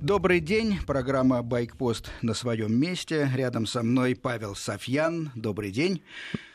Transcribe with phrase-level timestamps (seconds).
[0.00, 0.78] Добрый день.
[0.86, 3.28] Программа «Байкпост» на своем месте.
[3.34, 5.32] Рядом со мной Павел Софьян.
[5.34, 6.02] Добрый день.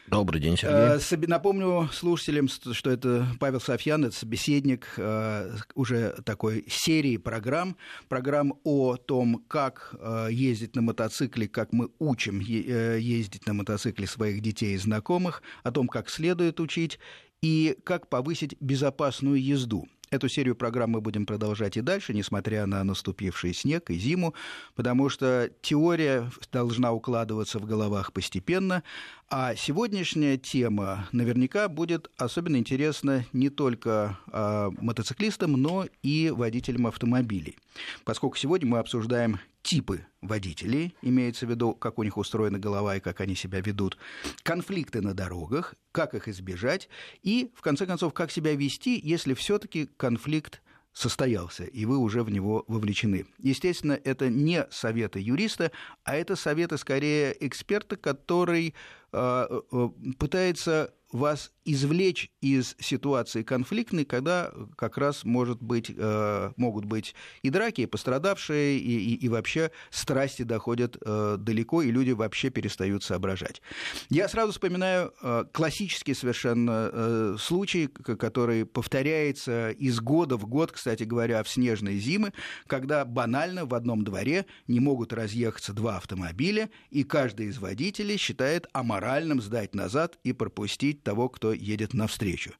[0.07, 1.25] Добрый день, Сергей.
[1.25, 7.75] Э, напомню слушателям, что это Павел Софьян, это собеседник э, уже такой серии программ,
[8.07, 14.41] программ о том, как э, ездить на мотоцикле, как мы учим ездить на мотоцикле своих
[14.41, 16.97] детей и знакомых, о том, как следует учить
[17.41, 19.85] и как повысить безопасную езду.
[20.13, 24.35] Эту серию программ мы будем продолжать и дальше, несмотря на наступивший снег и зиму,
[24.75, 28.83] потому что теория должна укладываться в головах постепенно,
[29.29, 37.57] а сегодняшняя тема наверняка будет особенно интересна не только э, мотоциклистам, но и водителям автомобилей.
[38.03, 42.99] Поскольку сегодня мы обсуждаем типы водителей, имеется в виду, как у них устроена голова и
[42.99, 43.97] как они себя ведут,
[44.43, 46.89] конфликты на дорогах, как их избежать,
[47.23, 50.61] и, в конце концов, как себя вести, если все-таки конфликт
[50.93, 53.25] состоялся, и вы уже в него вовлечены.
[53.39, 55.71] Естественно, это не советы юриста,
[56.03, 58.75] а это советы скорее эксперта, который
[59.11, 66.85] э, э, пытается вас извлечь из ситуации конфликтной, когда как раз может быть, э, могут
[66.85, 72.11] быть и драки, и пострадавшие, и, и, и вообще страсти доходят э, далеко, и люди
[72.11, 73.61] вообще перестают соображать.
[74.09, 81.03] Я сразу вспоминаю э, классический совершенно э, случай, который повторяется из года в год, кстати
[81.03, 82.33] говоря, в снежные зимы,
[82.67, 88.67] когда банально в одном дворе не могут разъехаться два автомобиля, и каждый из водителей считает
[88.73, 92.53] аморальным сдать назад и пропустить того, кто едет навстречу.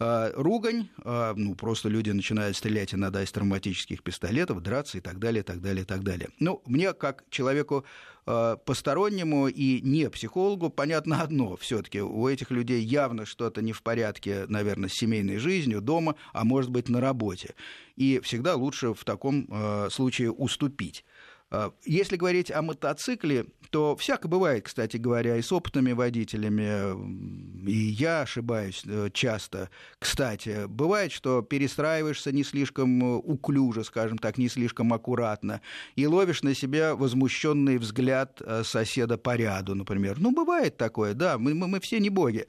[0.00, 5.18] А, ругань, а, ну, просто люди начинают стрелять иногда из травматических пистолетов, драться и так
[5.18, 6.28] далее, так далее, так далее.
[6.38, 7.84] Ну, мне, как человеку
[8.24, 13.72] а, постороннему и не психологу, понятно одно, все таки у этих людей явно что-то не
[13.72, 17.56] в порядке, наверное, с семейной жизнью, дома, а может быть, на работе.
[17.96, 21.04] И всегда лучше в таком случае уступить.
[21.50, 27.72] А, если говорить о мотоцикле, то всяко бывает, кстати говоря, и с опытными водителями, и
[27.72, 29.70] я ошибаюсь э, часто.
[29.98, 35.60] Кстати, бывает, что перестраиваешься не слишком э, уклюже, скажем так, не слишком аккуратно,
[35.96, 40.18] и ловишь на себя возмущенный взгляд э, соседа по ряду, например.
[40.18, 42.46] Ну, бывает такое, да, мы, мы, мы все не боги.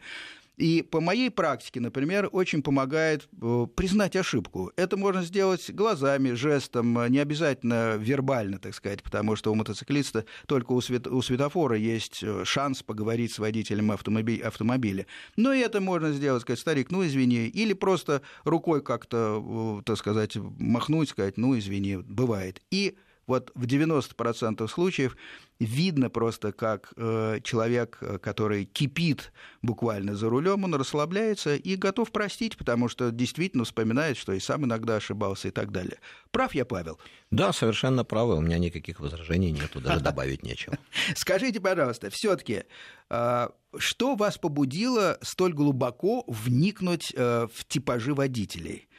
[0.59, 4.73] И по моей практике, например, очень помогает э, признать ошибку.
[4.75, 10.73] Это можно сделать глазами, жестом, не обязательно вербально, так сказать, потому что у мотоциклиста только
[10.73, 14.47] у, свет, у светофора есть э, шанс поговорить с водителем автомобиля.
[14.47, 15.05] автомобиля.
[15.37, 19.97] Но и это можно сделать, сказать, старик, ну извини, или просто рукой как-то, э, так
[19.97, 22.61] сказать, махнуть, сказать, ну извини, бывает.
[22.69, 22.97] И
[23.29, 25.15] вот в 90% случаев
[25.59, 29.31] видно просто, как э, человек, э, который кипит
[29.61, 34.65] буквально за рулем, он расслабляется и готов простить, потому что действительно вспоминает, что и сам
[34.65, 35.99] иногда ошибался и так далее.
[36.31, 36.99] Прав я, Павел?
[37.29, 38.35] Да, совершенно правы.
[38.35, 40.77] У меня никаких возражений нету, даже добавить нечего.
[41.15, 42.63] Скажите, пожалуйста, все-таки,
[43.09, 48.89] э, что вас побудило столь глубоко вникнуть в типажи водителей?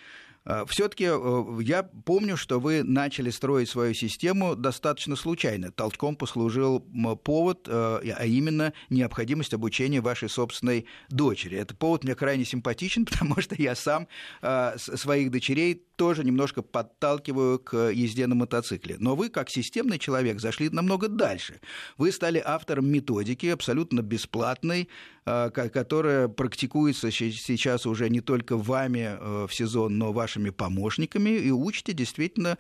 [0.51, 5.71] А, Все-таки э, я помню, что вы начали строить свою систему достаточно случайно.
[5.71, 6.81] Толчком послужил
[7.23, 11.57] повод, э, а именно необходимость обучения вашей собственной дочери.
[11.57, 14.09] Этот повод мне крайне симпатичен, потому что я сам
[14.43, 18.97] э, своих дочерей тоже немножко подталкиваю к езде на мотоцикле.
[18.99, 21.61] Но вы, как системный человек, зашли намного дальше.
[21.99, 24.89] Вы стали автором методики, абсолютно бесплатной,
[25.25, 32.49] которая практикуется сейчас уже не только вами в сезон, но вашими помощниками и учите действительно
[32.49, 32.57] э,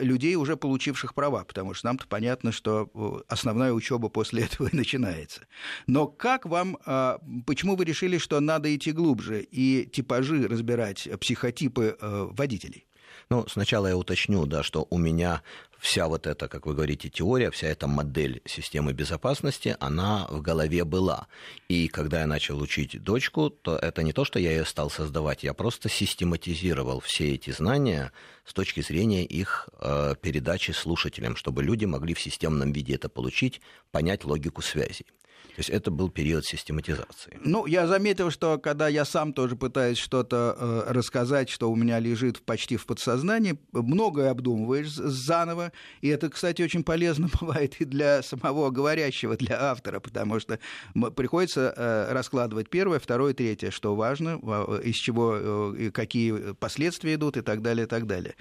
[0.00, 4.76] людей, уже получивших права, потому что нам-то понятно, что э, основная учеба после этого и
[4.76, 5.42] начинается.
[5.86, 11.96] Но как вам, э, почему вы решили, что надо идти глубже и типажи разбирать, психотипы
[12.00, 12.86] водителей?
[13.32, 15.40] Ну, сначала я уточню, да, что у меня
[15.78, 20.84] вся вот эта, как вы говорите, теория, вся эта модель системы безопасности, она в голове
[20.84, 21.28] была.
[21.66, 25.44] И когда я начал учить дочку, то это не то, что я ее стал создавать,
[25.44, 28.12] я просто систематизировал все эти знания
[28.44, 33.62] с точки зрения их э, передачи слушателям, чтобы люди могли в системном виде это получить,
[33.92, 35.06] понять логику связей.
[35.48, 37.38] То есть это был период систематизации.
[37.44, 41.98] Ну, я заметил, что когда я сам тоже пытаюсь что-то э, рассказать, что у меня
[41.98, 48.22] лежит почти в подсознании, многое обдумываешь заново, и это, кстати, очень полезно бывает и для
[48.22, 50.58] самого говорящего, для автора, потому что
[51.16, 54.40] приходится э, раскладывать первое, второе, третье, что важно,
[54.82, 58.36] из чего, э, какие последствия идут и так далее, и так далее.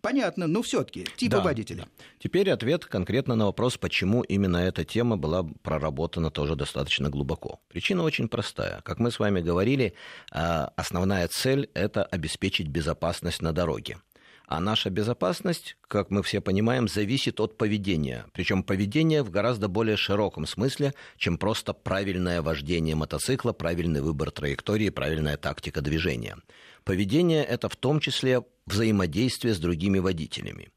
[0.00, 1.82] Понятно, но все таки типа да, водителя.
[1.82, 1.88] Да.
[2.18, 7.60] Теперь ответ конкретно на вопрос, почему именно эта тема была проработана тоже достаточно глубоко.
[7.68, 8.80] Причина очень простая.
[8.82, 9.94] Как мы с вами говорили,
[10.30, 13.98] а, основная цель– это обеспечить безопасность на дороге.
[14.46, 18.26] А наша безопасность, как мы все понимаем, зависит от поведения.
[18.32, 24.90] Причем поведение в гораздо более широком смысле, чем просто правильное вождение мотоцикла, правильный выбор траектории,
[24.90, 26.36] правильная тактика движения.
[26.84, 30.68] Поведение– это в том числе взаимодействие с другими водителями.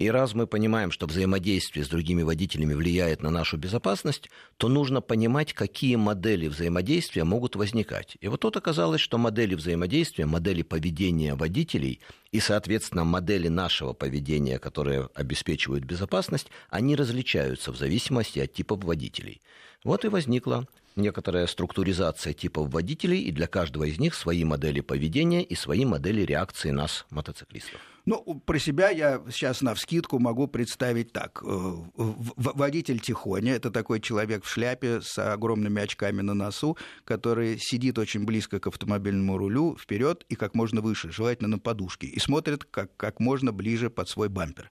[0.00, 5.02] И раз мы понимаем, что взаимодействие с другими водителями влияет на нашу безопасность, то нужно
[5.02, 8.16] понимать, какие модели взаимодействия могут возникать.
[8.22, 12.00] И вот тут оказалось, что модели взаимодействия, модели поведения водителей
[12.32, 19.42] и, соответственно, модели нашего поведения, которые обеспечивают безопасность, они различаются в зависимости от типов водителей.
[19.84, 20.66] Вот и возникла
[20.96, 26.22] некоторая структуризация типов водителей, и для каждого из них свои модели поведения и свои модели
[26.22, 27.80] реакции нас, мотоциклистов.
[28.06, 31.42] Ну, про себя я сейчас на вскидку могу представить так.
[31.44, 37.98] Э, водитель Тихоня– это такой человек в шляпе с огромными очками на носу, который сидит
[37.98, 42.64] очень близко к автомобильному рулю, вперед и как можно выше, желательно на подушке, и смотрит
[42.64, 44.70] как, как можно ближе под свой бампер.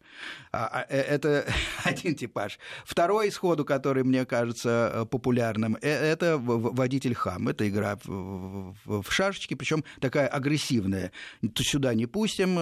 [0.51, 1.45] А, а, э, это
[1.83, 2.59] один типаж.
[2.85, 7.47] Второй сходу, который мне кажется э, популярным, это водитель хам.
[7.47, 11.11] Это игра в шашечки, причем такая агрессивная.
[11.55, 12.57] Сюда не пустим,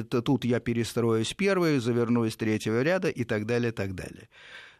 [0.00, 4.28] это тут я перестроюсь первый, заверну из третьего ряда и так далее, и так далее.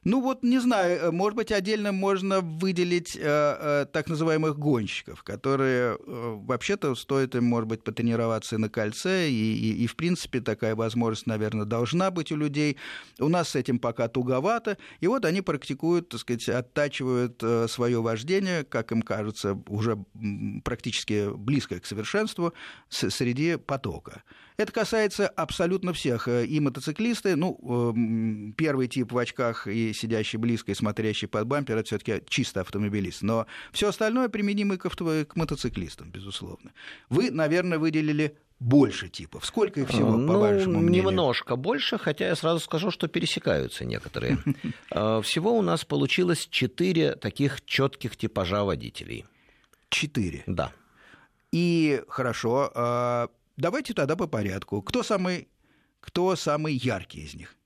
[0.04, 5.22] Ну вот, не знаю, э, может быть, отдельно можно выделить э, э, так называемых гонщиков,
[5.22, 10.40] которые э, вообще-то стоит им, может быть, потренироваться на кольце, и, и, и, в принципе,
[10.40, 12.76] такая возможность, наверное, должна быть у людей.
[13.18, 18.02] У нас с этим пока туговато, и вот они практикуют, так сказать, оттачивают э, свое
[18.02, 19.96] вождение, как им кажется, уже
[20.64, 22.52] практически близкое к совершенству,
[22.90, 24.22] среди потока.
[24.56, 26.28] Это касается абсолютно всех.
[26.28, 31.46] Э, и мотоциклисты, ну, эм, первый тип в очках и сидящий близко и смотрящий под
[31.46, 33.22] бампер, это все-таки чисто автомобилист.
[33.22, 36.72] Но все остальное применимо к, авто, к мотоциклистам, безусловно.
[37.08, 39.44] Вы, наверное, выделили больше типов.
[39.44, 41.10] Сколько их всего, ну, по вашему мнению?
[41.10, 44.38] Немножко больше, хотя я сразу скажу, что пересекаются некоторые.
[44.90, 49.24] Э, всего у нас получилось четыре таких четких типажа водителей.
[49.88, 50.44] Четыре?
[50.46, 50.72] Да.
[51.50, 54.82] И хорошо, а Давайте тогда по порядку.
[54.82, 55.48] Кто самый,
[56.00, 57.56] кто самый яркий из них?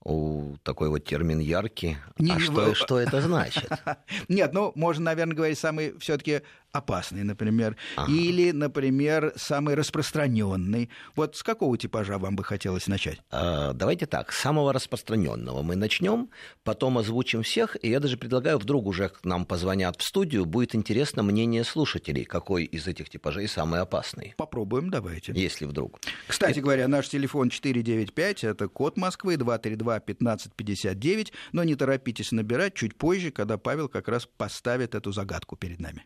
[0.00, 1.96] О, такой вот термин яркий.
[2.18, 3.70] Не, а что, что это значит?
[4.28, 6.42] Нет, ну, можно, наверное, говорить самый все-таки
[6.74, 8.10] опасный, например, ага.
[8.10, 10.90] или, например, самый распространенный.
[11.14, 13.20] Вот с какого типажа вам бы хотелось начать?
[13.30, 16.30] А, давайте так, с самого распространенного мы начнем,
[16.64, 20.74] потом озвучим всех, и я даже предлагаю, вдруг уже к нам позвонят в студию, будет
[20.74, 24.34] интересно мнение слушателей, какой из этих типажей самый опасный.
[24.36, 25.32] Попробуем, давайте.
[25.32, 26.00] Если вдруг.
[26.26, 26.62] Кстати и...
[26.62, 33.30] говоря, наш телефон 495, это код Москвы, 232 1559, но не торопитесь набирать чуть позже,
[33.30, 36.04] когда Павел как раз поставит эту загадку перед нами.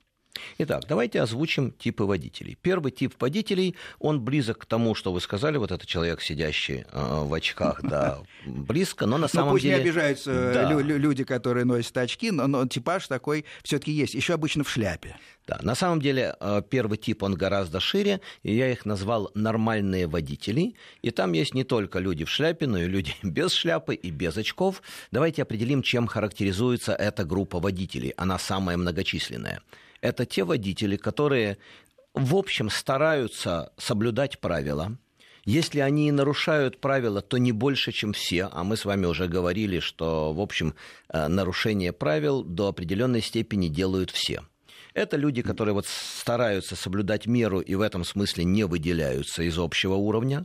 [0.58, 2.56] Итак, давайте озвучим типы водителей.
[2.60, 7.22] Первый тип водителей, он близок к тому, что вы сказали, вот этот человек, сидящий э,
[7.24, 9.76] в очках, да, близко, но на но самом пусть деле...
[9.76, 10.72] не обижаются э, да.
[10.72, 15.16] люди, которые носят очки, но, но типаж такой все таки есть, еще обычно в шляпе.
[15.48, 20.06] Да, на самом деле э, первый тип, он гораздо шире, и я их назвал нормальные
[20.06, 24.10] водители, и там есть не только люди в шляпе, но и люди без шляпы и
[24.10, 24.82] без очков.
[25.10, 29.62] Давайте определим, чем характеризуется эта группа водителей, она самая многочисленная
[30.00, 31.58] это те водители, которые,
[32.14, 34.96] в общем, стараются соблюдать правила.
[35.44, 38.48] Если они нарушают правила, то не больше, чем все.
[38.52, 40.74] А мы с вами уже говорили, что, в общем,
[41.08, 44.42] э, нарушение правил до определенной степени делают все.
[44.98, 49.94] Это люди, которые вот стараются соблюдать меру и в этом смысле не выделяются из общего
[49.94, 50.44] уровня.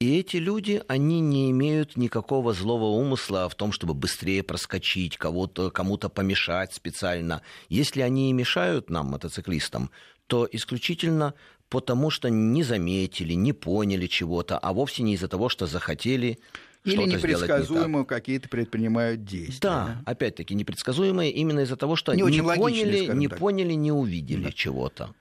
[0.00, 5.70] И эти люди, они не имеют никакого злого умысла в том, чтобы быстрее проскочить, кого-то,
[5.70, 7.42] кому-то помешать специально.
[7.68, 9.92] Если они и мешают нам, мотоциклистам,
[10.26, 11.34] то исключительно
[11.68, 16.40] потому, что не заметили, не поняли чего-то, а вовсе не из-за того, что захотели
[16.84, 19.60] или непредсказуемо не какие-то предпринимают действия.
[19.60, 20.10] Да, да?
[20.10, 23.38] опять-таки непредсказуемые именно из-за того, что не, не поняли, не так.
[23.38, 24.52] поняли, не увидели да.
[24.52, 25.14] чего-то.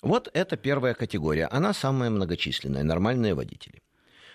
[0.00, 1.46] Вот это первая категория.
[1.46, 3.82] Она самая многочисленная, нормальные водители.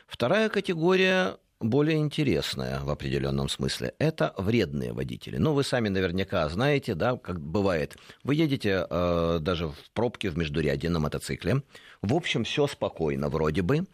[0.08, 3.94] Вторая категория более интересная в определенном смысле.
[3.98, 5.38] Это вредные водители.
[5.38, 7.98] Ну, вы сами наверняка знаете, да, как бывает.
[8.24, 11.64] Вы едете э, даже в пробке в междуряде на мотоцикле.
[12.02, 13.88] В общем, все спокойно вроде бы.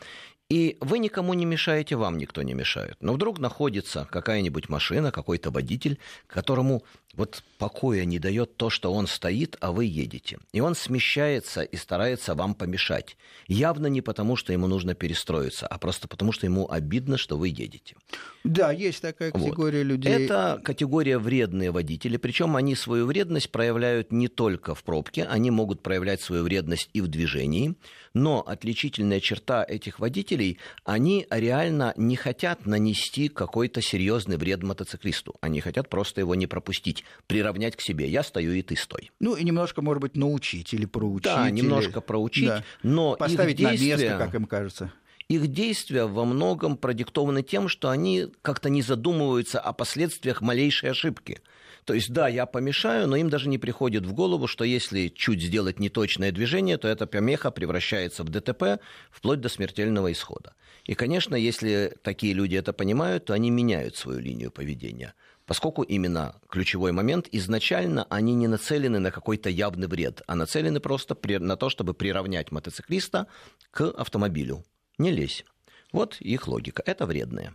[0.54, 2.96] И вы никому не мешаете, вам никто не мешает.
[3.02, 6.84] Но вдруг находится какая-нибудь машина, какой-то водитель, которому
[7.16, 10.38] вот покоя не дает то, что он стоит, а вы едете.
[10.52, 13.18] И он смещается и старается вам помешать.
[13.48, 17.50] Явно не потому, что ему нужно перестроиться, а просто потому, что ему обидно, что вы
[17.50, 17.96] едете.
[18.44, 19.88] Да, есть такая категория вот.
[19.88, 20.12] людей.
[20.12, 25.82] Это категория вредные водители, причем они свою вредность проявляют не только в пробке, они могут
[25.82, 27.76] проявлять свою вредность и в движении,
[28.14, 35.62] но отличительная черта этих водителей, они реально не хотят нанести какой-то серьезный вред мотоциклисту, они
[35.62, 38.08] хотят просто его не пропустить, приравнять к себе.
[38.10, 39.12] Я стою, и ты стой.
[39.20, 41.24] Ну и немножко, может быть, научить или проучить.
[41.24, 42.06] Да, немножко или...
[42.06, 42.64] проучить, да.
[42.84, 43.96] но поставить их действия...
[43.96, 44.94] на место, как им кажется
[45.30, 51.42] их действия во многом продиктованы тем, что они как-то не задумываются о последствиях малейшей ошибки.
[51.86, 55.42] То есть, да, я помешаю, но им даже не приходит в голову, что если чуть
[55.42, 60.54] сделать неточное движение, то эта помеха превращается в ДТП вплоть до смертельного исхода.
[60.86, 65.14] И, конечно, если такие люди это понимают, то они меняют свою линию поведения.
[65.46, 71.18] Поскольку именно ключевой момент, изначально они не нацелены на какой-то явный вред, а нацелены просто
[71.40, 73.28] на то, чтобы приравнять мотоциклиста
[73.72, 74.64] к автомобилю
[74.98, 75.44] не лезь.
[75.92, 76.82] Вот их логика.
[76.86, 77.54] Это вредные.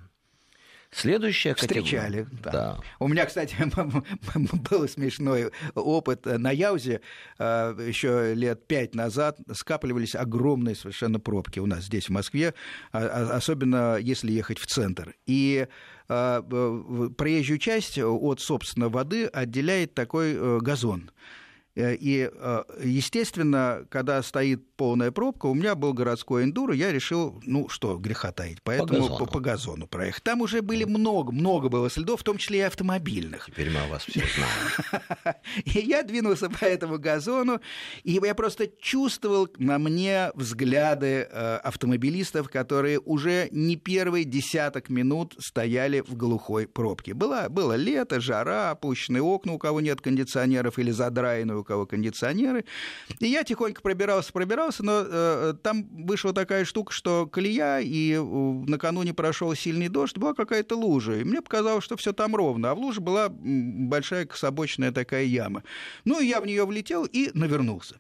[0.90, 1.82] Следующая категория.
[1.82, 2.50] Встречали, да.
[2.50, 2.80] да.
[2.98, 3.54] У меня, кстати,
[4.70, 7.02] был смешной опыт на Яузе.
[7.38, 12.54] А, Еще лет пять назад скапливались огромные совершенно пробки у нас здесь, в Москве,
[12.92, 15.14] а, а, особенно если ехать в центр.
[15.26, 15.66] И
[16.06, 21.10] проезжую часть от, собственно, воды отделяет такой э, газон.
[21.78, 27.40] Э, и, э, естественно, когда стоит полная пробка, у меня был городской эндуро, я решил,
[27.46, 30.24] ну что, греха таить, поэтому по газону, по, по газону проехать.
[30.24, 33.46] Там уже были много, много было следов, в том числе и автомобильных.
[33.46, 35.36] Теперь мы о вас все знаем.
[35.64, 37.60] И я двинулся по этому газону,
[38.02, 45.36] и я просто чувствовал на мне взгляды э, автомобилистов, которые уже не первый десяток минут
[45.38, 47.14] стояли в глухой пробке.
[47.14, 52.64] Было, было лето, жара, опущенные окна, у кого нет кондиционеров или задраенные, кого кондиционеры.
[53.20, 58.20] И я тихонько пробирался, пробирался, но э, там вышла такая штука, что колея, и э,
[58.20, 61.16] накануне прошел сильный дождь, была какая-то лужа.
[61.20, 62.70] И мне показалось, что все там ровно.
[62.70, 65.62] А в луже была большая кособочная такая яма.
[66.04, 67.96] Ну, и я в нее влетел и навернулся.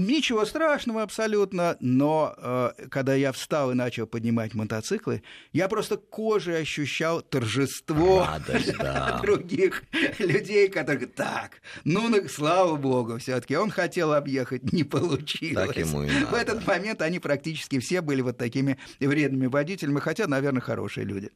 [0.00, 6.62] Ничего страшного абсолютно, но э, когда я встал и начал поднимать мотоциклы, я просто кожей
[6.62, 9.18] ощущал торжество Радость, да.
[9.22, 9.82] других
[10.18, 15.66] людей, которые так, ну, слава богу, все-таки он хотел объехать, не получилось.
[15.66, 16.26] Так ему и надо.
[16.28, 21.30] В этот момент они практически все были вот такими вредными водителями, хотя, наверное, хорошие люди.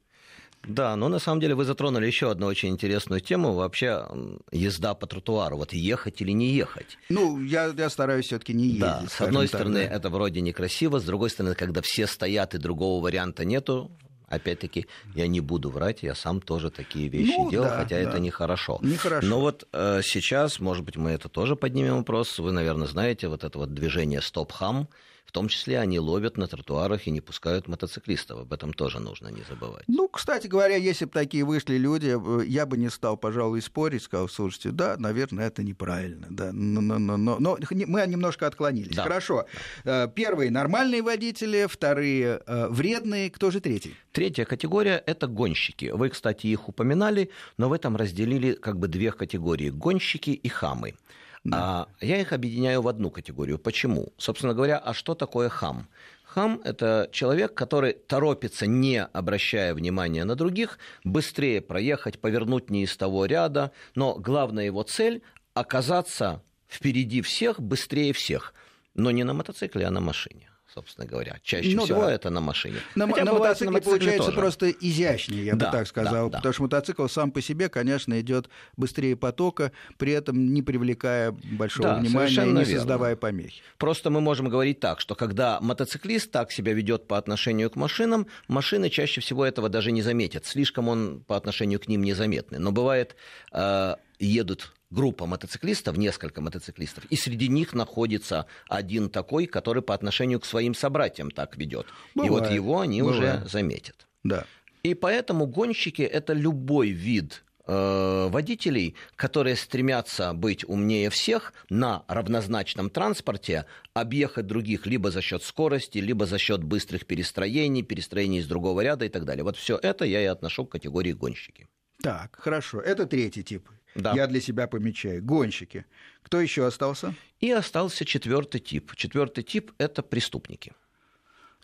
[0.66, 3.52] Да, но на самом деле вы затронули еще одну очень интересную тему.
[3.52, 4.06] Вообще
[4.52, 5.56] езда по тротуару.
[5.56, 6.98] Вот ехать или не ехать?
[7.08, 8.80] Ну, я, я стараюсь все-таки не ездить.
[8.80, 9.94] Да, с одной так, стороны, да.
[9.94, 13.90] это вроде некрасиво, с другой стороны, когда все стоят и другого варианта нету,
[14.28, 18.02] опять-таки, я не буду врать, я сам тоже такие вещи ну, делал, да, хотя да.
[18.02, 18.78] это нехорошо.
[18.82, 19.26] Нехорошо.
[19.26, 22.38] Но вот э, сейчас, может быть, мы это тоже поднимем вопрос.
[22.38, 24.88] Вы, наверное, знаете вот это вот движение «Стоп-хам», в
[25.34, 28.42] том числе они ловят на тротуарах и не пускают мотоциклистов.
[28.42, 29.82] Об этом тоже нужно не забывать.
[29.88, 34.04] Ну, кстати говоря, если бы такие вышли люди, э, я бы не стал, пожалуй, спорить,
[34.04, 36.28] сказал, слушайте, да, наверное, это неправильно.
[36.30, 38.94] Да, но, но, но, но, но мы немножко отклонились.
[38.94, 39.02] Да.
[39.02, 39.46] Хорошо.
[39.84, 43.28] Э, первые нормальные водители, вторые э, вредные.
[43.28, 43.96] Кто же третий?
[44.12, 45.86] Третья категория– это гонщики.
[45.86, 50.94] Вы, кстати, их упоминали, но в этом разделили как бы две категории– гонщики и хамы.
[51.44, 51.88] Да.
[52.00, 53.58] А я их объединяю в одну категорию.
[53.58, 54.12] Почему?
[54.16, 55.88] Собственно говоря, а что такое хам?
[56.24, 62.96] Хам– это человек, который торопится, не обращая внимания на других, быстрее проехать, повернуть не из
[62.96, 65.22] того ряда, но главная его цель–
[65.54, 68.52] оказаться впереди всех, быстрее всех,
[68.94, 71.38] но не на мотоцикле, а на машине собственно говоря.
[71.42, 72.12] Чаще ну, всего да.
[72.12, 72.78] это на машине.
[72.94, 74.38] На, Хотя на мотоцикле, на мотоцикле получается тоже.
[74.38, 76.30] просто изящнее, я да, бы так сказал.
[76.30, 81.32] Да, потому что мотоцикл сам по себе, конечно, идет быстрее потока, при этом не привлекая
[81.32, 83.20] большого да, внимания и не создавая верно.
[83.20, 83.62] помехи.
[83.78, 88.26] Просто мы можем говорить так, что когда мотоциклист так себя ведет по отношению к машинам,
[88.48, 90.44] машины чаще всего этого даже не заметят.
[90.46, 92.58] Слишком он по отношению к ним незаметный.
[92.58, 93.14] Но бывает,
[93.52, 100.40] э, едут группа мотоциклистов, несколько мотоциклистов, и среди них находится один такой, который по отношению
[100.40, 101.86] к своим собратьям так ведет.
[102.14, 102.26] Бывает.
[102.26, 103.42] И вот его они Бывает.
[103.42, 104.06] уже заметят.
[104.22, 104.46] Да.
[104.82, 112.90] И поэтому гонщики это любой вид э, водителей, которые стремятся быть умнее всех на равнозначном
[112.90, 118.82] транспорте, объехать других либо за счет скорости, либо за счет быстрых перестроений, перестроений из другого
[118.82, 119.42] ряда и так далее.
[119.42, 121.66] Вот все это я и отношу к категории гонщики.
[122.02, 122.80] Так, хорошо.
[122.80, 124.12] Это третий тип да.
[124.14, 125.22] я для себя помечаю.
[125.22, 125.84] Гонщики.
[126.22, 127.14] Кто еще остался?
[127.40, 128.94] И остался четвертый тип.
[128.96, 130.72] Четвертый тип это преступники.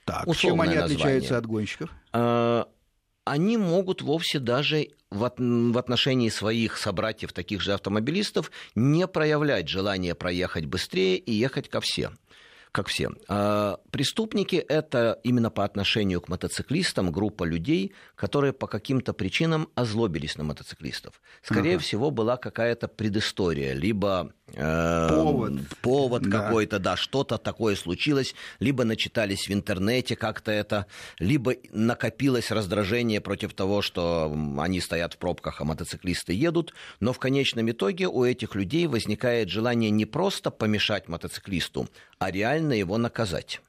[0.04, 0.96] Так, Условное чем они название.
[0.96, 1.90] отличаются от гонщиков?
[2.12, 2.68] А,
[3.24, 10.66] они могут вовсе даже в отношении своих собратьев, таких же автомобилистов, не проявлять желание проехать
[10.66, 12.18] быстрее и ехать ко всем.
[12.72, 13.10] Как все.
[13.28, 20.36] А, преступники– это именно по отношению к мотоциклистам группа людей, которые по каким-то причинам озлобились
[20.36, 21.20] на мотоциклистов.
[21.42, 21.82] Скорее ага.
[21.82, 26.42] всего, была какая-то предыстория, либо э, повод, повод да.
[26.42, 30.86] какой-то, да, что-то такое случилось, либо начитались в интернете как-то это,
[31.18, 37.18] либо накопилось раздражение против того, что они стоят в пробках, а мотоциклисты едут, но в
[37.18, 43.60] конечном итоге у этих людей возникает желание не просто помешать мотоциклисту, а реально его наказать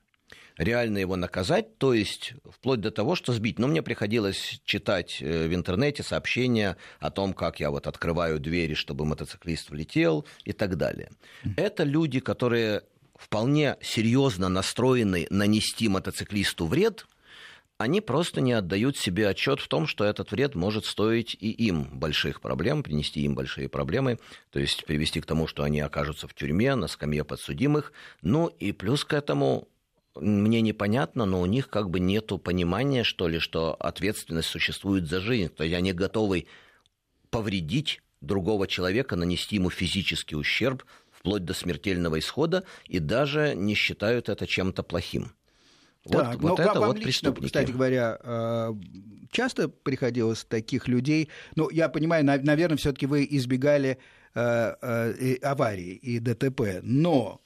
[0.58, 3.60] реально его наказать, то есть вплоть до того, что сбить.
[3.60, 8.74] Но мне приходилось читать э, в интернете сообщения о том, как я вот открываю двери,
[8.74, 11.10] чтобы мотоциклист влетел и так далее.
[11.58, 12.84] Это люди, которые
[13.16, 17.06] вполне серьезно настроены нанести мотоциклисту вред,
[17.82, 21.84] они просто не отдают себе отчет в том, что этот вред может стоить и им
[22.00, 24.20] больших проблем, принести им большие проблемы,
[24.52, 27.94] то есть привести к тому, что они окажутся в тюрьме, на скамье подсудимых.
[28.22, 29.68] Ну и плюс к этому
[30.16, 35.20] мне непонятно, но у них как бы нет понимания, что ли, что ответственность существует за
[35.22, 35.50] жизнь.
[35.50, 36.48] То есть они готовы
[37.30, 44.28] повредить другого человека, нанести ему физический ущерб, вплоть до смертельного исхода, и даже не считают
[44.28, 45.32] это чем-то плохим.
[46.10, 48.74] Так, вот, но вот это вам вот лично, кстати говоря, э,
[49.30, 51.30] часто приходилось таких людей.
[51.56, 54.00] Ну, я понимаю, наверное, все-таки вы избегали
[54.34, 57.42] э, э, аварии и ДТП, но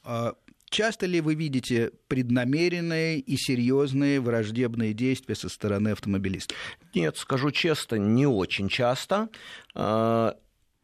[0.70, 6.58] часто ли вы видите преднамеренные и серьезные враждебные действия со стороны автомобилистов?
[6.94, 9.30] Нет, скажу честно, не очень часто.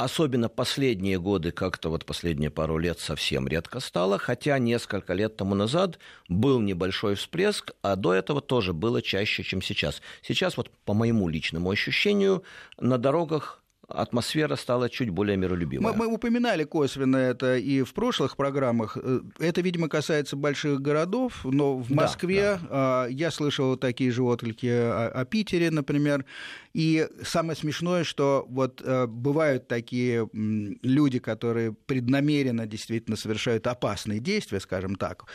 [0.03, 5.53] Особенно последние годы, как-то вот последние пару лет совсем редко стало, хотя несколько лет тому
[5.53, 10.01] назад был небольшой всплеск, а до этого тоже было чаще, чем сейчас.
[10.24, 12.43] Сейчас вот по моему личному ощущению
[12.79, 13.61] на дорогах
[13.91, 15.83] атмосфера стала чуть более миролюбивой.
[15.83, 18.98] Мы, мы упоминали косвенно это и в прошлых программах.
[19.01, 23.07] Э, это, видимо, касается больших городов, но в Москве да, да.
[23.07, 26.25] я слышал такие же отклики о, о Питере, например.
[26.74, 34.60] И самое смешное, что вот э, бывают такие люди, которые преднамеренно действительно совершают опасные действия,
[34.60, 35.25] скажем так.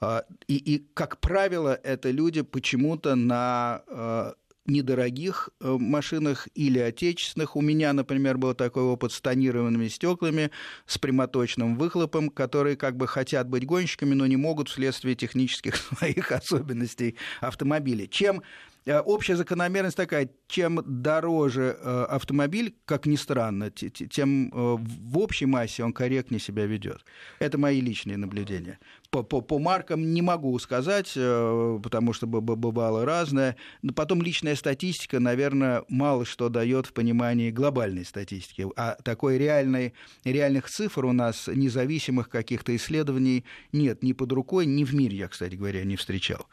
[0.00, 4.32] А, и, и, как правило, это люди почему-то на э,
[4.70, 7.56] недорогих э, машинах или отечественных.
[7.56, 10.50] У меня, например, был такой опыт с тонированными стеклами,
[10.86, 16.32] с прямоточным выхлопом, которые как бы хотят быть гонщиками, но не могут вследствие технических своих
[16.32, 18.06] особенностей автомобиля.
[18.06, 18.42] Чем
[18.86, 25.84] Э, общая закономерность такая, чем дороже э, автомобиль, как ни странно, тем в общей массе
[25.84, 27.04] он корректнее себя ведет.
[27.38, 28.78] Это мои личные наблюдения.
[29.10, 33.56] По, по, по маркам не могу сказать, потому что бывало разное.
[33.82, 38.68] Но потом личная статистика, наверное, мало что дает в понимании глобальной статистики.
[38.76, 44.84] А такой реальной, реальных цифр у нас, независимых каких-то исследований, нет ни под рукой, ни
[44.84, 46.46] в мире я, кстати говоря, не встречал.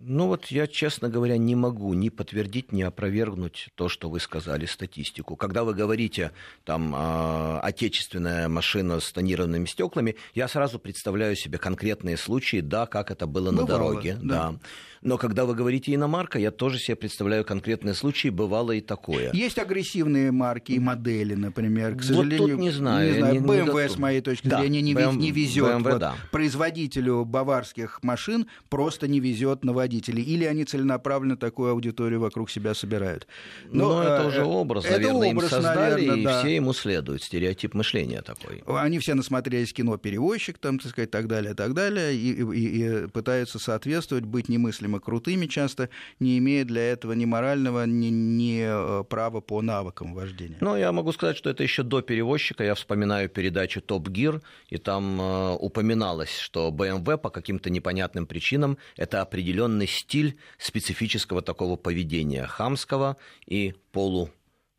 [0.00, 4.64] Ну вот я, честно говоря, не могу ни подтвердить, ни опровергнуть то, что вы сказали,
[4.64, 5.34] статистику.
[5.34, 6.30] Когда вы говорите,
[6.64, 13.10] там, э, отечественная машина с тонированными стеклами, я сразу представляю себе конкретные случаи, да, как
[13.10, 14.18] это было Бывало, на дороге.
[14.22, 14.52] Да.
[14.52, 14.58] Да.
[15.02, 19.30] Но когда вы говорите иномарка, я тоже себе представляю конкретные случаи, бывало и такое.
[19.32, 21.96] Есть агрессивные марки и модели, например.
[21.96, 23.12] К сожалению, вот тут не знаю.
[23.12, 25.66] Не знаю не, BMW, не с моей точки да, зрения, не, BMW, не везет.
[25.66, 26.16] BMW, вот, да.
[26.32, 30.22] Производителю баварских машин просто не везет на водителей.
[30.22, 33.26] Или они целенаправленно такую аудиторию вокруг себя собирают.
[33.70, 36.38] Но, Но это э, уже образ, это наверное, образ, им создали, наверное, и да.
[36.40, 37.22] все ему следуют.
[37.22, 38.62] Стереотип мышления такой.
[38.66, 43.06] Они все насмотрелись кино «Перевозчик», там, так сказать, так далее, так далее, и, и, и
[43.08, 45.88] пытаются соответствовать, быть немыслимыми немыслимо крутыми часто,
[46.20, 50.56] не имея для этого ни морального, ни, ни э, права по навыкам вождения.
[50.60, 52.64] Ну, я могу сказать, что это еще до перевозчика.
[52.64, 58.78] Я вспоминаю передачу «Топ Гир», и там э, упоминалось, что BMW по каким-то непонятным причинам
[58.96, 64.30] это определенный стиль специфического такого поведения, хамского и полу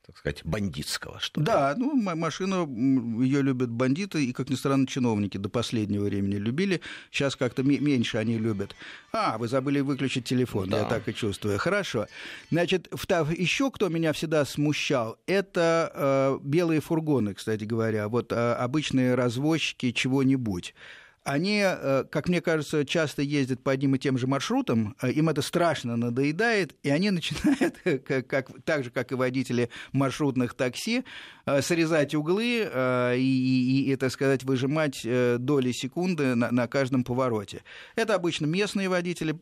[0.10, 1.19] так сказать, бандитского.
[1.19, 2.67] Что да, ну, машину
[3.22, 6.82] ее любят бандиты, и, как ни странно, чиновники до последнего времени любили.
[7.12, 8.76] Сейчас как-то меньше они любят.
[9.13, 10.80] А, вы забыли выключить телефон, да.
[10.80, 11.60] я так и чувствую.
[11.60, 12.08] Хорошо.
[12.50, 12.88] Значит,
[13.38, 18.08] еще кто меня всегда смущал, это э, белые фургоны, кстати говоря.
[18.08, 20.74] Вот э, обычные развозчики чего-нибудь
[21.30, 25.30] они, э, как мне кажется, часто ездят по одним и тем же маршрутам, э, им
[25.30, 31.04] это страшно надоедает, и они начинают, как, как, так же, как и водители маршрутных такси,
[31.46, 32.68] э, срезать углы
[33.15, 37.63] и, и, и так сказать, выжимать доли секунды на, на каждом повороте.
[37.96, 39.38] Это обычно местные водители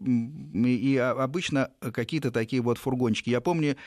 [0.54, 3.30] и обычно какие-то такие вот фургончики.
[3.30, 3.78] Я помню,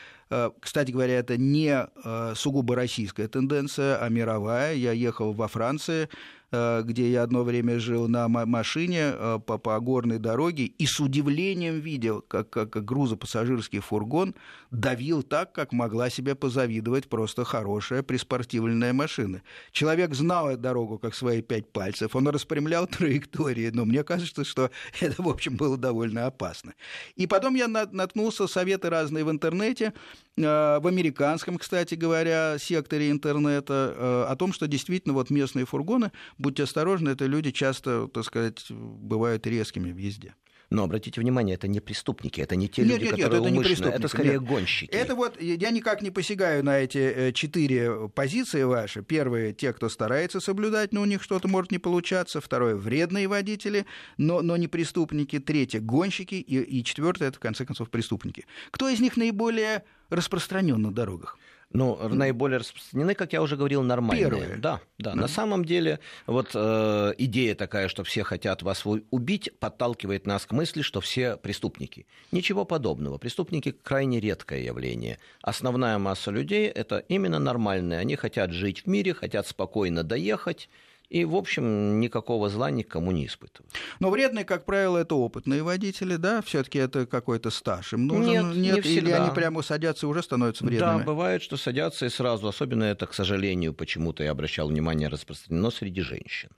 [0.59, 1.87] кстати говоря, это не
[2.35, 4.75] сугубо российская тенденция, а мировая.
[4.75, 6.07] Я ехал во Франции, э,
[6.51, 11.79] где я одно время жил на машине э, по, по горной дороге, и с удивлением
[11.79, 14.35] видел, как, как грузопассажирский фургон
[14.69, 19.41] давил так, как могла себе позавидовать просто хорошая приспортивленная машина.
[19.71, 24.71] Человек знал эту дорогу как свои пять пальцев, он распрямлял траектории, но мне кажется, что
[24.99, 26.73] это, в общем, было довольно опасно.
[27.15, 29.93] И потом я наткнулся, советы разные в интернете,
[30.30, 36.11] э, в американском, кстати говоря, секторе интернета, э, о том, что действительно вот местные фургоны,
[36.37, 40.35] будьте осторожны, это люди часто, так сказать, бывают резкими в езде.
[40.71, 43.59] Но обратите внимание, это не преступники, это не те нет, люди, нет, которые нет, это
[43.59, 44.43] умышленно, не это скорее нет.
[44.43, 44.89] гонщики.
[44.89, 49.01] Это вот, я никак не посягаю на эти э, четыре позиции ваши.
[49.03, 52.39] Первые, те, кто старается соблюдать, но у них что-то может не получаться.
[52.39, 53.85] Второе, вредные водители,
[54.17, 55.39] но, но не преступники.
[55.39, 56.35] Третье, гонщики.
[56.35, 58.45] И, и четвертое, это, в конце концов, преступники.
[58.71, 61.37] Кто из них наиболее распространен на дорогах?
[61.73, 64.29] Ну, наиболее распространены, как я уже говорил, нормальные.
[64.29, 64.55] Первые.
[64.57, 65.15] Да, да.
[65.15, 70.51] На самом деле, вот э, идея такая, что все хотят вас убить, подталкивает нас к
[70.51, 72.05] мысли, что все преступники.
[72.31, 73.17] Ничего подобного.
[73.17, 75.17] Преступники крайне редкое явление.
[75.41, 77.99] Основная масса людей это именно нормальные.
[77.99, 80.69] Они хотят жить в мире, хотят спокойно доехать
[81.11, 83.69] и, в общем, никакого зла никому не испытывают.
[83.99, 86.41] Но вредные, как правило, это опытные водители, да?
[86.41, 88.53] все таки это какой-то стаж им нужен?
[88.53, 90.99] Нет, Нет не или они прямо садятся и уже становятся вредными?
[90.99, 92.47] Да, бывает, что садятся и сразу.
[92.47, 96.49] Особенно это, к сожалению, почему-то я обращал внимание, распространено среди женщин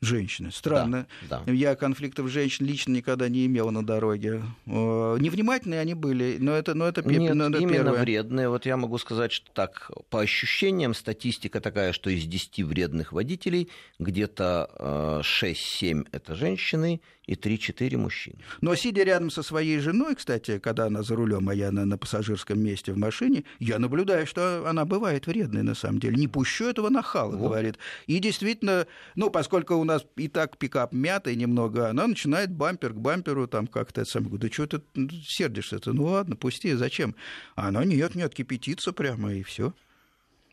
[0.00, 0.50] женщины.
[0.50, 1.06] Странно.
[1.28, 1.52] Да, да.
[1.52, 4.42] Я конфликтов женщин лично никогда не имел на дороге.
[4.66, 8.00] Невнимательные они были, но это, но это, Нет, но это именно первое.
[8.00, 8.48] вредные.
[8.48, 13.68] Вот я могу сказать, что так, по ощущениям, статистика такая, что из 10 вредных водителей
[13.98, 18.38] где-то 6-7 это женщины и 3-4 мужчины.
[18.60, 21.96] Но сидя рядом со своей женой, кстати, когда она за рулем, а я на, на
[21.96, 26.16] пассажирском месте в машине, я наблюдаю, что она бывает вредной на самом деле.
[26.16, 27.48] Не пущу этого нахала, вот.
[27.48, 27.78] говорит.
[28.08, 32.96] И действительно, ну, поскольку у нас и так пикап мятый немного, она начинает бампер к
[32.96, 34.38] бамперу там как-то это самое.
[34.38, 35.92] Да что ты сердишься-то?
[35.92, 37.14] Ну ладно, пусти, зачем?
[37.56, 39.74] А она нет, нет, кипятится прямо и все.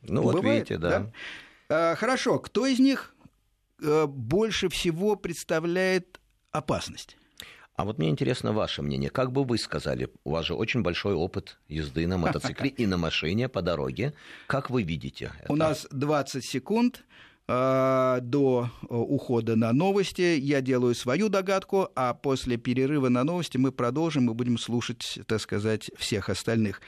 [0.01, 0.89] Ну Бывает, вот видите, да.
[0.89, 1.11] да?
[1.69, 3.15] А, хорошо, кто из них
[3.81, 6.19] э, больше всего представляет
[6.51, 7.17] опасность?
[7.77, 9.11] А вот мне интересно ваше мнение.
[9.11, 12.97] Как бы вы сказали, у вас же очень большой опыт езды на мотоцикле и на
[12.97, 14.13] машине по дороге.
[14.47, 15.53] Как вы видите это?
[15.53, 17.03] У нас 20 секунд.
[17.49, 20.37] Э, до э, ухода на новости.
[20.37, 25.39] Я делаю свою догадку, а после перерыва на новости мы продолжим и будем слушать, так
[25.39, 26.81] сказать, всех остальных.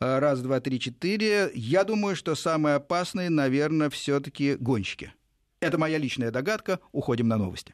[0.00, 1.50] Э, раз, два, три, четыре.
[1.54, 5.14] Я думаю, что самые опасные, наверное, все-таки гонщики.
[5.60, 6.78] Это моя личная догадка.
[6.92, 7.72] Уходим на новости.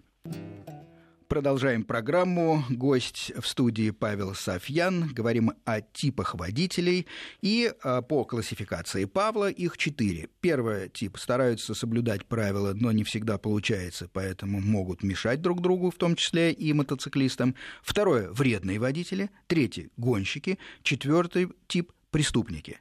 [1.29, 2.64] Продолжаем программу.
[2.71, 5.09] Гость в студии Павел Софьян.
[5.12, 7.07] Говорим о типах водителей.
[7.43, 10.31] И а, по классификации Павла их четыре.
[10.41, 15.97] Первый тип стараются соблюдать правила, но не всегда получается, поэтому могут мешать друг другу, в
[15.97, 17.55] том числе и мотоциклистам.
[17.83, 19.29] Второе– вредные водители.
[19.49, 20.59] Третий– гонщики.
[20.83, 22.81] Четвертый тип– преступники.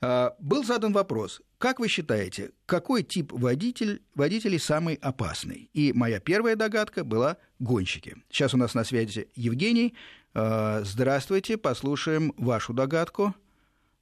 [0.00, 5.70] А, был задан вопрос, как вы считаете, какой тип водитель, водителей самый опасный?
[5.72, 8.16] И моя первая догадка была гонщики.
[8.30, 9.94] Сейчас у нас на связи Евгений.
[10.34, 13.34] А, здравствуйте, послушаем вашу догадку.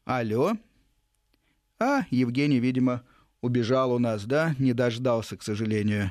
[0.04, 0.54] Алло.
[1.78, 3.02] А, Евгений, видимо,
[3.40, 4.54] убежал у нас, да?
[4.58, 6.10] Не дождался, к сожалению.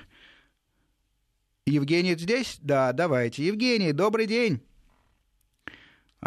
[1.65, 2.60] Евгений здесь?
[2.62, 3.45] Да, давайте.
[3.45, 4.62] Евгений, добрый день.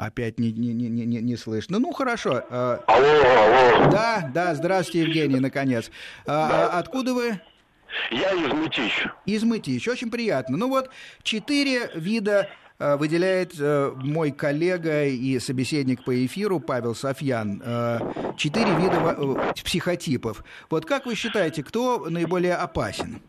[0.04, 1.78] Опять не, не, не, не, не слышно.
[1.78, 2.44] Ну, хорошо.
[2.50, 3.90] А, алло, алло.
[3.90, 5.90] Да, да, здравствуйте, Евгений, наконец.
[6.26, 6.78] А, да.
[6.78, 7.40] Откуда вы?
[8.10, 9.06] Я из Мытищ.
[9.24, 10.58] Из Мытищ, очень приятно.
[10.58, 10.90] Ну вот,
[11.22, 17.62] четыре вида а, выделяет мой коллега и собеседник по эфиру Павел Софьян.
[18.36, 20.44] Четыре вида психотипов.
[20.68, 23.22] Вот как вы считаете, кто наиболее опасен?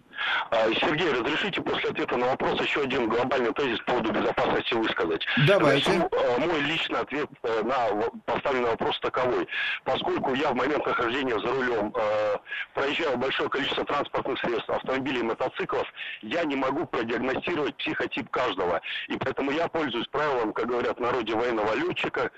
[0.52, 5.26] А, Сергей, разрешите после ответа на вопрос еще один глобальный тезис по поводу безопасности высказать.
[5.48, 5.92] Давайте.
[5.92, 9.48] А, мой личный ответ э, на поставленный вопрос таковой.
[9.84, 12.38] Поскольку я в момент нахождения за рулем э,
[12.74, 15.88] проезжаю большое количество транспортных средств, автомобилей и мотоциклов,
[16.22, 18.82] я не могу продиагностировать психотип каждого.
[19.08, 22.32] И поэтому я пользуюсь правилом, как говорят в народе, военного летчика,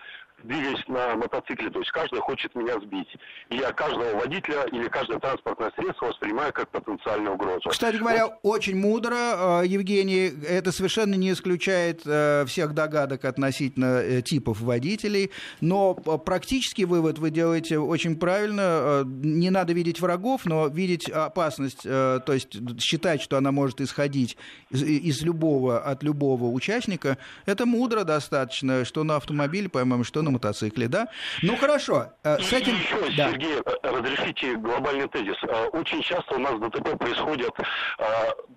[0.43, 3.07] двигаясь на мотоцикле, то есть каждый хочет меня сбить.
[3.49, 7.69] И я каждого водителя или каждое транспортное средство воспринимаю как потенциальную угрозу.
[7.69, 8.39] Кстати говоря, вот.
[8.43, 15.31] очень мудро, э, Евгений, это совершенно не исключает э, всех догадок относительно э, типов водителей,
[15.59, 19.03] но практический вывод вы делаете очень правильно.
[19.05, 24.37] Не надо видеть врагов, но видеть опасность, то есть считать, что она может исходить
[24.69, 30.33] из, из любого, от любого участника, это мудро достаточно, что на автомобиле, по-моему, что на
[30.33, 31.07] мотоцикле, да?
[31.41, 32.75] Ну хорошо, э, с этим...
[32.75, 33.31] Еще, да.
[33.31, 35.37] Сергей, э, разрешите глобальный тезис.
[35.43, 37.51] Э, очень часто у нас ДТП происходят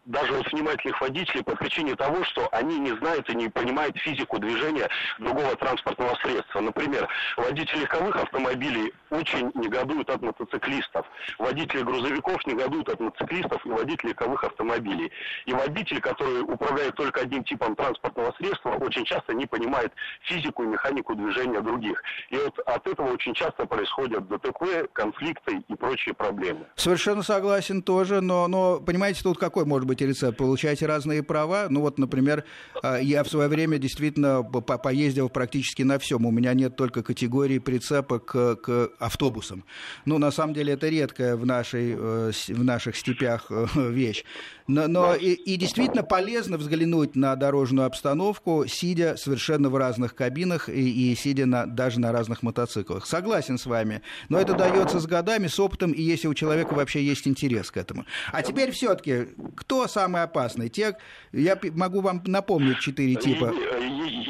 [0.05, 4.39] даже у внимательных водителей по причине того, что они не знают и не понимают физику
[4.39, 6.61] движения другого транспортного средства.
[6.61, 11.07] Например, водители легковых автомобилей очень негодуют от мотоциклистов.
[11.39, 15.11] Водители грузовиков негодуют от мотоциклистов и водителей легковых автомобилей.
[15.47, 20.67] И водитель, который управляет только одним типом транспортного средства, очень часто не понимает физику и
[20.67, 22.03] механику движения других.
[22.31, 26.67] И вот от этого очень часто происходят ДТП, конфликты и прочие проблемы.
[26.77, 30.37] Совершенно согласен тоже, но, но понимаете, тут какой может быть рецепт?
[30.39, 31.67] Получаете разные права.
[31.69, 32.45] Ну вот, например,
[32.83, 36.27] а, я в свое время действительно поездил практически на всем.
[36.27, 39.65] У меня нет только категории прицепа к, к автобусам.
[40.05, 44.25] Ну, на самом деле, это редкая в, нашей, э, в наших степях э, вещь.
[44.71, 50.69] Но, но и, и действительно полезно взглянуть на дорожную обстановку, сидя совершенно в разных кабинах
[50.69, 53.07] и, и сидя на, даже на разных мотоциклах.
[53.07, 57.03] Согласен с вами, но это дается с годами, с опытом, и если у человека вообще
[57.03, 58.05] есть интерес к этому.
[58.33, 60.69] А теперь все-таки, кто самый опасный?
[60.69, 60.97] Те,
[61.33, 63.53] я могу вам напомнить четыре типа.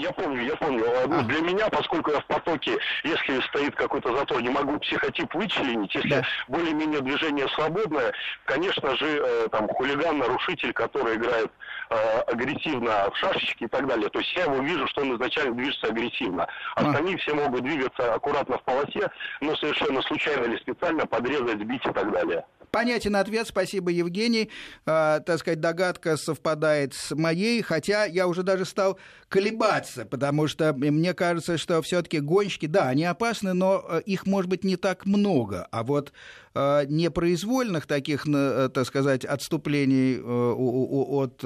[0.01, 0.85] Я помню, я помню.
[1.07, 1.23] Ну, а.
[1.25, 5.95] Для меня, поскольку я в потоке, если стоит какой-то затор, не могу психотип вычленить.
[5.95, 6.25] Если да.
[6.49, 8.13] более-менее движение свободное,
[8.47, 11.51] конечно же, э, там хулиган нарушитель, который играет
[11.91, 14.09] э, агрессивно в шашечки и так далее.
[14.09, 16.47] То есть я его вижу, что он изначально движется агрессивно.
[16.75, 21.93] Остальные все могут двигаться аккуратно в полосе, но совершенно случайно или специально подрезать, сбить и
[21.93, 22.45] так далее.
[22.71, 24.51] Понятен ответ, спасибо, Евгений.
[24.87, 30.73] Э, так сказать, догадка совпадает с моей, хотя я уже даже стал колебаться, потому что
[30.73, 35.05] мне кажется, что все-таки гонщики, да, они опасны, но э, их может быть не так
[35.05, 35.67] много.
[35.73, 36.13] А вот
[36.55, 41.45] непроизвольных таких, э, так сказать, отступлений э, от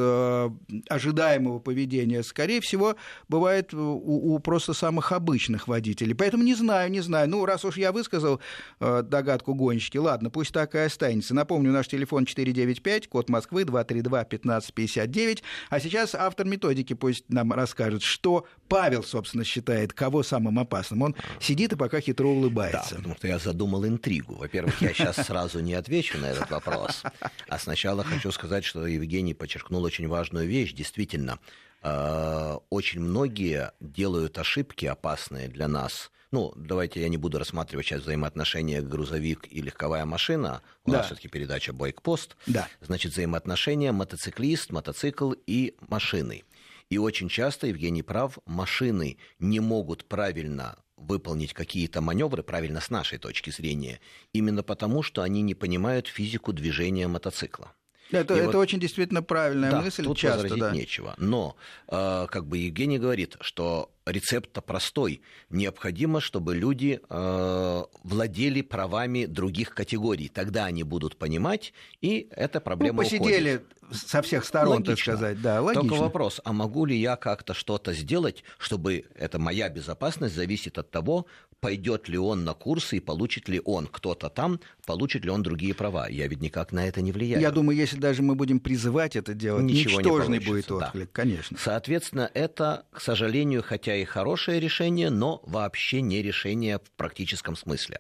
[0.89, 2.97] ожидаемого поведения, скорее всего,
[3.29, 6.15] бывает у просто самых обычных водителей.
[6.15, 7.29] Поэтому не знаю, не знаю.
[7.29, 8.41] Ну, раз уж я высказал
[8.81, 11.35] догадку гонщики, ладно, пусть так и останется.
[11.35, 15.43] Напомню, наш телефон 495, код Москвы 232-1559.
[15.71, 21.03] А сейчас автор методики пусть нам расскажет, что Павел, собственно, считает, кого самым опасным.
[21.03, 22.91] Он сидит и пока хитро улыбается.
[22.91, 24.35] Да, потому что я задумал интригу.
[24.37, 27.03] Во-первых, я сейчас сразу не отвечу на этот вопрос.
[27.49, 30.73] А сначала хочу сказать, что Евгений подчеркнул очень важную вещь.
[30.73, 31.39] Действительно,
[31.83, 36.11] э, очень многие делают ошибки опасные для нас.
[36.31, 40.63] Ну, давайте я не буду рассматривать сейчас взаимоотношения грузовик и легковая машина.
[40.85, 40.99] У да.
[40.99, 42.37] нас все-таки передача Бойкпост.
[42.47, 42.69] Да.
[42.81, 46.43] Значит, взаимоотношения мотоциклист, мотоцикл и машины.
[46.91, 53.19] И очень часто, Евгений прав, машины не могут правильно выполнить какие-то маневры правильно с нашей
[53.19, 54.01] точки зрения,
[54.33, 57.73] именно потому, что они не понимают физику движения мотоцикла.
[58.11, 60.05] Это, это вот, очень действительно правильная да, мысль.
[60.05, 60.71] Тут часто, возразить да.
[60.71, 61.15] нечего.
[61.19, 61.57] Но,
[61.89, 65.23] э, как бы Евгений говорит, что рецепт-то простой.
[65.51, 70.29] Необходимо, чтобы люди э, владели правами других категорий.
[70.29, 74.09] Тогда они будут понимать, и эта проблема ну, посидели уходит.
[74.09, 74.95] со всех сторон, логично.
[74.95, 75.43] так сказать.
[75.43, 75.89] Да, логично.
[75.89, 80.91] Только вопрос, а могу ли я как-то что-то сделать, чтобы эта моя безопасность зависит от
[80.91, 81.27] того,
[81.65, 85.73] пойдет ли он на курсы и получит ли он кто-то там, получит ли он другие
[85.73, 86.09] права.
[86.11, 87.41] Я ведь никак на это не влияю.
[87.41, 91.11] Я думаю, если даже мы будем призывать это делать, Ничего ничтожный не будет отклик, да.
[91.11, 91.57] конечно.
[91.59, 97.99] Соответственно, это, к сожалению, хотя и хорошее решение, но вообще не решение в практическом смысле.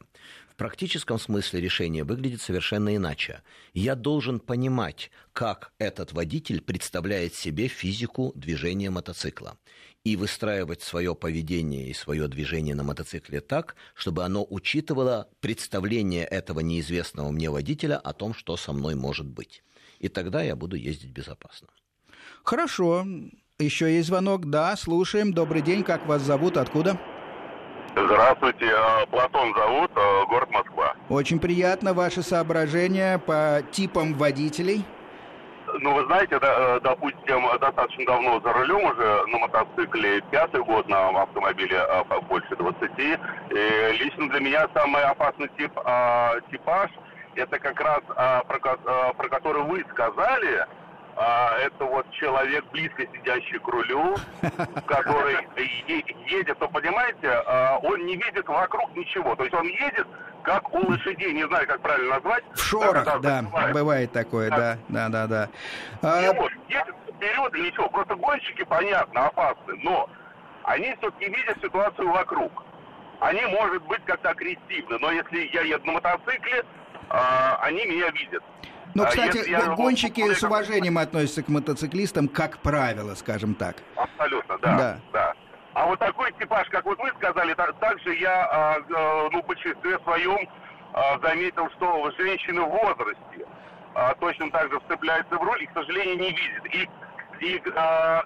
[0.55, 3.43] В практическом смысле решение выглядит совершенно иначе.
[3.73, 9.59] Я должен понимать, как этот водитель представляет себе физику движения мотоцикла
[10.05, 16.61] и выстраивать свое поведение и свое движение на мотоцикле так, чтобы оно учитывало представление этого
[16.61, 19.65] неизвестного мне водителя о том, что со мной может быть.
[19.99, 21.69] И тогда я буду ездить безопасно.
[22.45, 23.07] Хорошо.
[23.61, 24.47] Еще есть звонок.
[24.47, 25.33] Да, слушаем.
[25.33, 25.85] Добрый день.
[25.85, 26.57] Как вас зовут?
[26.57, 26.97] Откуда?
[27.95, 28.67] Здравствуйте.
[28.77, 30.97] А, Платон зовут, а, город Москва.
[31.09, 31.95] Очень приятно.
[31.95, 34.85] Ваши соображения по типам водителей?
[35.79, 40.89] Ну, вы знаете, да, э, допустим, достаточно давно за рулем уже на мотоцикле, пятый год
[40.89, 42.91] на автомобиле а, больше 20.
[42.99, 45.71] И лично для меня самый опасный тип,
[46.51, 46.91] типаж,
[47.37, 48.01] это как раз
[49.17, 50.67] про который вы сказали,
[51.17, 54.17] а, это вот человек, близко сидящий к рулю,
[54.87, 55.37] который
[56.27, 59.35] едет, то понимаете, а, он не видит вокруг ничего.
[59.37, 60.07] То есть он едет,
[60.43, 62.45] как у лошадей, не знаю, как правильно назвать.
[62.53, 65.49] В шорох, да, да бывает такое, да, да, да, да.
[66.03, 66.23] А...
[66.23, 67.89] Не может, едет вперед ничего.
[67.89, 70.09] Просто гонщики, понятно, опасны, но
[70.65, 72.65] они все-таки видят ситуацию вокруг.
[73.21, 76.65] Они, может быть, как-то агрессивны, но если я еду на мотоцикле,
[77.09, 78.43] а, они меня видят.
[78.95, 80.35] Ну, кстати, я, гонщики я...
[80.35, 83.77] с уважением относятся к мотоциклистам, как правило, скажем так.
[83.97, 84.77] Абсолютно, да.
[84.79, 84.99] да.
[85.13, 85.35] да.
[85.75, 89.47] А вот такой типаж, как вот вы сказали, так, также я, а, а, ну, в
[89.47, 90.49] большинстве своем
[90.93, 93.47] а, заметил, что женщины в возрасте
[93.95, 96.67] а, точно так же вцепляются в руль и, к сожалению, не видят.
[97.41, 98.23] И, и а,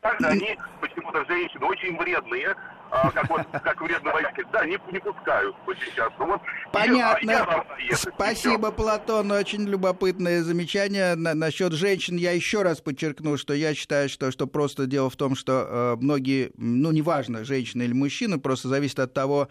[0.00, 2.54] также они, почему-то женщины, очень вредные,
[2.90, 4.44] а, как, вот, как вредный водитель.
[4.52, 6.24] Да, не, не пускают очень часто.
[6.24, 6.40] Вот,
[6.72, 7.30] Понятно.
[7.30, 9.30] Я, я Спасибо, Платон.
[9.30, 12.16] Очень любопытное замечание на, насчет женщин.
[12.16, 15.96] Я еще раз подчеркну, что я считаю, что, что просто дело в том, что э,
[16.00, 19.48] многие, ну, неважно, женщина или мужчина, просто зависит от того,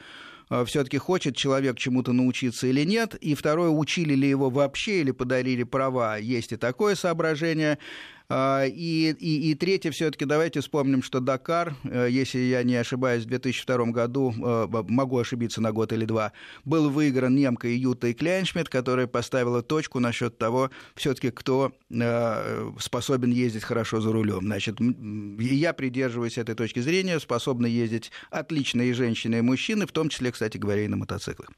[0.50, 3.15] э, все-таки хочет человек чему-то научиться или нет.
[3.15, 6.17] И второе, учили ли его вообще или подарили права.
[6.17, 7.78] Есть и такое соображение.
[8.30, 13.24] А, и, и, и третье, все-таки давайте вспомним, что Дакар, э, если я не ошибаюсь,
[13.24, 16.34] в 2002 году, э, могу ошибиться на год или два,
[16.66, 23.63] был выигран немкой Ютой Кляйншмидт, которая поставила точку насчет того, все-таки кто э, способен ездить
[23.63, 24.42] хорошо за рулем.
[24.42, 24.76] Значит,
[25.40, 30.58] я придерживаюсь этой точки зрения, способны ездить отличные женщины и мужчины, в том числе, кстати
[30.58, 31.50] говоря, и на мотоциклах.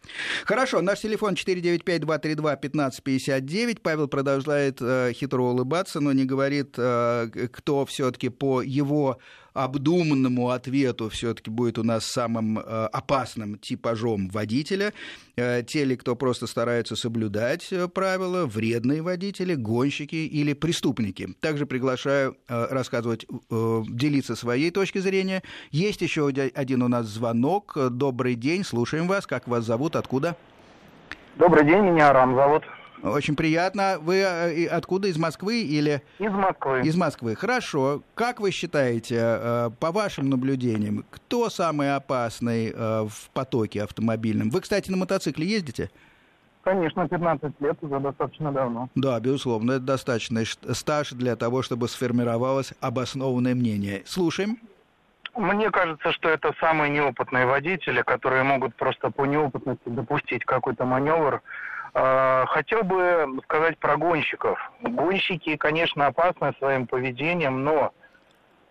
[0.45, 3.79] Хорошо, наш телефон 495-232-1559.
[3.81, 9.17] Павел продолжает хитро улыбаться, но не говорит говорит, э, кто все-таки по его
[9.53, 14.93] обдуманному ответу все-таки будет у нас самым э, опасным типажом водителя.
[15.35, 21.29] Э, те ли, кто просто стараются соблюдать правила, вредные водители, гонщики или преступники.
[21.39, 25.43] Также приглашаю рассказывать, делиться своей точки зрения.
[25.71, 27.77] Есть еще один у нас звонок.
[27.91, 29.27] Добрый день, слушаем вас.
[29.27, 30.35] Как вас зовут, откуда?
[31.37, 32.63] Добрый день, меня Арам зовут.
[33.03, 33.97] Очень приятно.
[34.01, 35.07] Вы э, откуда?
[35.07, 36.01] Из Москвы или?
[36.19, 36.81] Из Москвы.
[36.81, 37.35] Из Москвы.
[37.35, 38.01] Хорошо.
[38.13, 44.49] Как вы считаете, э, по вашим наблюдениям, кто самый опасный э, в потоке автомобильном?
[44.49, 45.89] Вы, кстати, на мотоцикле ездите?
[46.63, 48.89] Конечно, 15 лет уже достаточно давно.
[48.95, 54.03] Да, безусловно, это достаточный стаж для того, чтобы сформировалось обоснованное мнение.
[54.05, 54.57] Слушаем.
[55.35, 61.41] Мне кажется, что это самые неопытные водители, которые могут просто по неопытности допустить какой-то маневр,
[61.93, 64.59] хотел бы сказать про гонщиков.
[64.81, 67.93] Гонщики, конечно, опасны своим поведением, но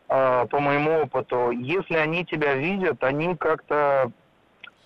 [0.09, 4.11] а, по моему опыту, если они тебя видят, они как-то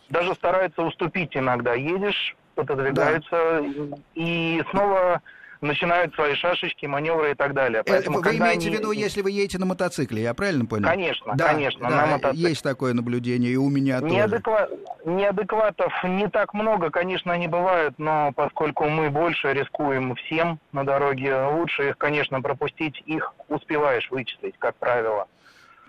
[0.09, 1.75] даже стараются уступить иногда.
[1.75, 3.97] Едешь, пододвигаются да.
[4.15, 5.23] и снова
[5.63, 7.81] начинают свои шашечки, маневры и так далее.
[7.81, 8.77] Э, Поэтому, вы имеете они...
[8.77, 10.89] в виду, если вы едете на мотоцикле, я правильно понял?
[10.89, 12.49] Конечно, да, конечно, да, на мотоцикле.
[12.51, 14.67] Есть такое наблюдение, и у меня Неадеква...
[14.67, 14.83] тоже.
[15.05, 21.45] Неадекватов не так много, конечно, они бывают, но поскольку мы больше рискуем всем на дороге,
[21.47, 25.27] лучше их, конечно, пропустить, их успеваешь вычислить, как правило.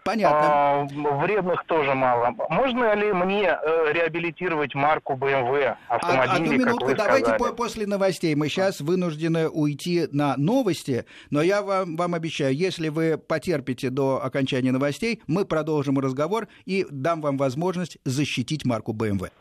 [0.04, 0.40] Понятно.
[0.42, 0.88] А,
[1.22, 2.36] вредных тоже мало.
[2.50, 8.36] Можно ли мне э, реабилитировать марку BMW автомобильный, а, Одну минутку, давайте по после новостей.
[8.36, 14.24] Мы сейчас вынуждены уйти на новости, но я вам, вам обещаю, если вы потерпите до
[14.24, 19.32] окончания новостей, мы продолжим разговор и дам вам возможность защитить марку BMW.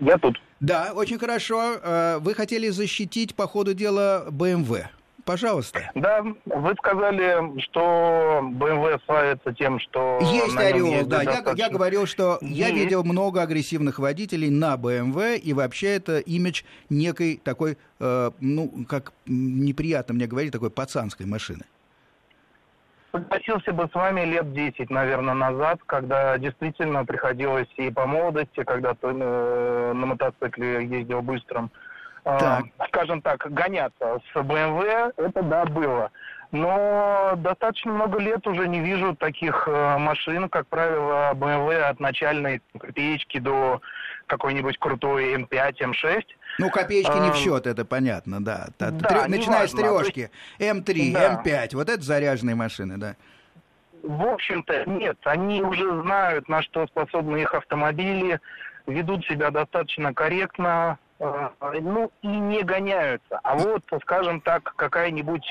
[0.00, 0.40] Я тут.
[0.60, 1.74] Да, очень хорошо.
[1.82, 4.86] Э, вы хотели защитить по ходу дела BMW
[5.28, 5.90] пожалуйста.
[5.94, 10.18] Да, вы сказали, что BMW славится тем, что...
[10.22, 11.18] Есть есть да.
[11.18, 11.58] Достаточно...
[11.58, 12.56] Я, я говорил, что есть.
[12.56, 18.86] я видел много агрессивных водителей на BMW, и вообще это имидж некой такой, э, ну,
[18.88, 21.64] как неприятно мне говорить, такой пацанской машины.
[23.12, 28.94] Согласился бы с вами лет 10, наверное, назад, когда действительно приходилось и по молодости, когда
[28.94, 31.70] то, э, на мотоцикле ездил быстрым,
[32.38, 32.88] так.
[32.88, 36.10] скажем так, гоняться с BMW, это да, было.
[36.50, 42.62] Но достаточно много лет уже не вижу таких э, машин, как правило, BMW от начальной
[42.78, 43.82] копеечки до
[44.26, 46.24] какой-нибудь крутой М5, М6.
[46.58, 48.68] Ну, копеечки не в счет, это понятно, да.
[48.78, 49.68] да Трё, начиная важно.
[49.68, 51.42] с трешки, М3, да.
[51.44, 53.16] М5, вот это заряженные машины, да.
[54.02, 58.40] В общем-то, нет, они уже знают, на что способны их автомобили,
[58.86, 63.40] ведут себя достаточно корректно, ну и не гоняются.
[63.42, 65.44] А вот, скажем так, какая-нибудь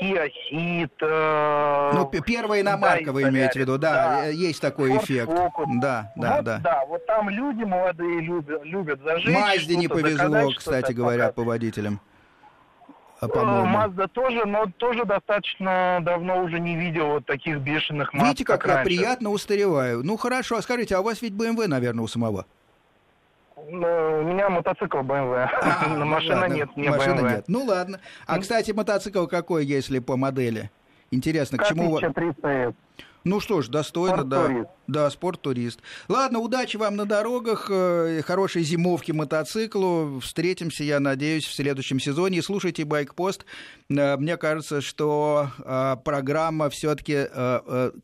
[0.00, 0.90] Kia Ceed...
[1.00, 4.26] Э, ну, первая иномарка да, вы имеете в виду, да, да.
[4.28, 5.30] Э, есть такой Ford эффект.
[5.30, 5.66] Focus.
[5.80, 6.58] Да, да, вот, да.
[6.58, 9.34] Да, вот там люди молодые любят, любят зажечь.
[9.34, 11.34] Мазде не повезло, кстати говоря, показать.
[11.34, 12.00] по водителям.
[13.20, 13.66] А, по-моему.
[13.66, 18.62] Мазда тоже, но тоже достаточно давно уже не видел вот таких бешеных Мазд, Видите, как,
[18.62, 20.02] как я приятно устареваю.
[20.02, 22.46] Ну, хорошо, а скажите, а у вас ведь BMW, наверное, у самого?
[23.68, 25.48] Ну, у меня мотоцикл BMW.
[25.62, 26.54] А, ну Машина ладно.
[26.54, 27.30] нет, не Машина BMW.
[27.30, 27.44] нет.
[27.48, 28.00] Ну ладно.
[28.26, 30.70] А, кстати, мотоцикл какой, если по модели?
[31.10, 31.96] Интересно, к чему...
[31.96, 32.74] 1300
[33.24, 34.66] Ну что ж, достойно, да.
[34.90, 35.80] Да, спорт-турист.
[36.08, 40.18] Ладно, удачи вам на дорогах, э, хорошей зимовки мотоциклу.
[40.18, 42.38] Встретимся, я надеюсь, в следующем сезоне.
[42.38, 43.44] И слушайте Байкпост.
[43.88, 47.28] Э, мне кажется, что э, программа все-таки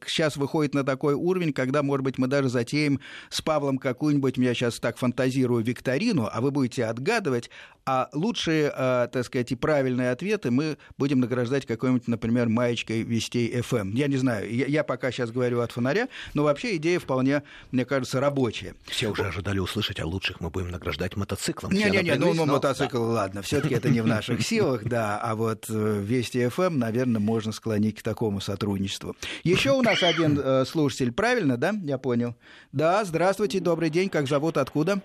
[0.06, 4.54] сейчас выходит на такой уровень, когда, может быть, мы даже затеем с Павлом какую-нибудь, я
[4.54, 7.50] сейчас так фантазирую, викторину, а вы будете отгадывать,
[7.84, 13.92] а лучшие, так сказать, и правильные ответы мы будем награждать какой-нибудь, например, маечкой Вестей FM.
[13.94, 18.20] Я не знаю, я пока сейчас говорю от фонаря, но вообще идея вполне, мне кажется,
[18.20, 18.74] рабочая.
[18.86, 21.72] Все уже ожидали услышать, а лучших мы будем награждать мотоциклом.
[21.72, 23.12] Не-не-не, ну, ну мотоцикл, да.
[23.12, 27.52] ладно, все-таки это не в наших силах, да, а вот э, Вести FM, наверное, можно
[27.52, 29.14] склонить к такому сотрудничеству.
[29.44, 31.72] Еще у нас один э, слушатель, правильно, да?
[31.82, 32.34] Я понял.
[32.72, 35.00] Да, здравствуйте, добрый день, как зовут, откуда?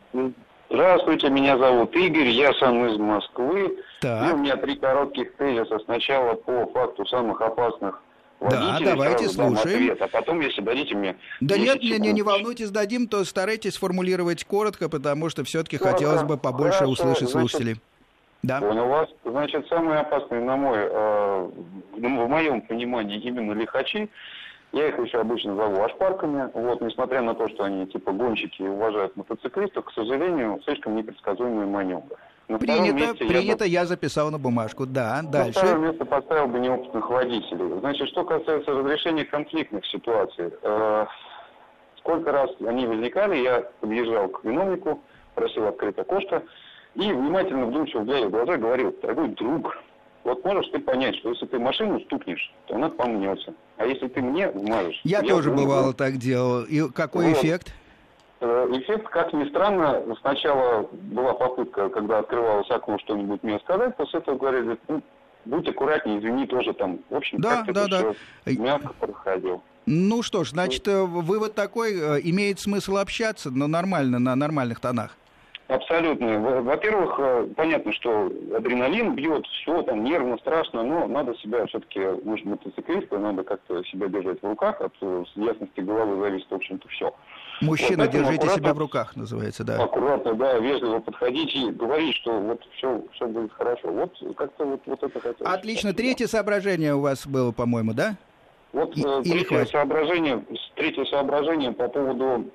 [0.69, 3.77] Здравствуйте, меня зовут Игорь, я сам из Москвы.
[3.99, 4.29] Так.
[4.29, 5.79] И у меня три коротких тезиса.
[5.79, 8.01] Сначала по факту самых опасных
[8.49, 9.57] да, давайте слушаем.
[9.57, 11.15] Ответ, а потом, если дадите мне...
[11.41, 16.23] Да нет, не, не, не волнуйтесь, дадим, то старайтесь сформулировать коротко, потому что все-таки хотелось
[16.23, 17.81] бы побольше Хорошо, услышать значит, слушателей.
[18.41, 18.59] Да.
[18.59, 19.09] Понял вас.
[19.23, 21.49] Значит, самые опасные, на мой, э,
[21.97, 24.09] в моем понимании, именно лихачи.
[24.71, 26.49] Я их еще обычно зову ашпарками.
[26.53, 31.67] Вот, несмотря на то, что они типа гонщики и уважают мотоциклистов, к сожалению, слишком непредсказуемые
[31.67, 32.15] маневры.
[32.51, 33.67] На принято, принято, я, бы...
[33.67, 34.85] я записал на бумажку.
[34.85, 35.59] Да, дальше.
[35.59, 37.79] На второе место поставил бы неопытных водителей.
[37.79, 40.51] Значит, что касается разрешения конфликтных ситуаций.
[40.61, 41.05] Э,
[41.99, 45.01] сколько раз они возникали, я подъезжал к виновнику,
[45.33, 46.43] просил открыть окошко,
[46.95, 49.77] и внимательно, вдумчиво глядя в глаза, говорил, дорогой друг,
[50.25, 53.53] вот можешь ты понять, что если ты машину стукнешь, то она помнется.
[53.77, 54.99] А если ты мне вмажешь...
[55.05, 56.63] Я тоже я бывало так делал.
[56.63, 57.37] И какой вот.
[57.37, 57.73] эффект?
[58.43, 64.19] Э, эффект, как ни странно, сначала была попытка, когда открывалось окно что-нибудь мне сказать, после
[64.19, 65.03] этого говорили, ну,
[65.45, 68.51] будь аккуратнее, извини, тоже там, в общем, да, как-то да, да.
[68.51, 69.61] мягко проходил.
[69.85, 74.79] Ну что ж, значит, э, вывод такой, э, имеет смысл общаться, но нормально, на нормальных
[74.79, 75.15] тонах.
[75.67, 76.39] Абсолютно.
[76.63, 78.25] Во-первых, понятно, что
[78.55, 83.83] адреналин бьет, все там нервно, страшно, но надо себя все-таки, мы же мотоциклисты, надо как-то
[83.85, 84.93] себя держать в руках, от
[85.35, 87.13] ясности головы зависит, в общем-то, все.
[87.61, 89.83] Мужчина, вот держите себя в руках, называется, да.
[89.83, 93.91] Аккуратно, да, вежливо подходить и говорить, что вот все, все будет хорошо.
[93.91, 95.53] Вот как-то вот, вот это хотелось.
[95.53, 95.93] Отлично.
[95.93, 98.17] Третье соображение у вас было, по-моему, да?
[98.73, 100.43] Вот и, э, третье, соображение,
[100.75, 102.49] третье соображение по поводу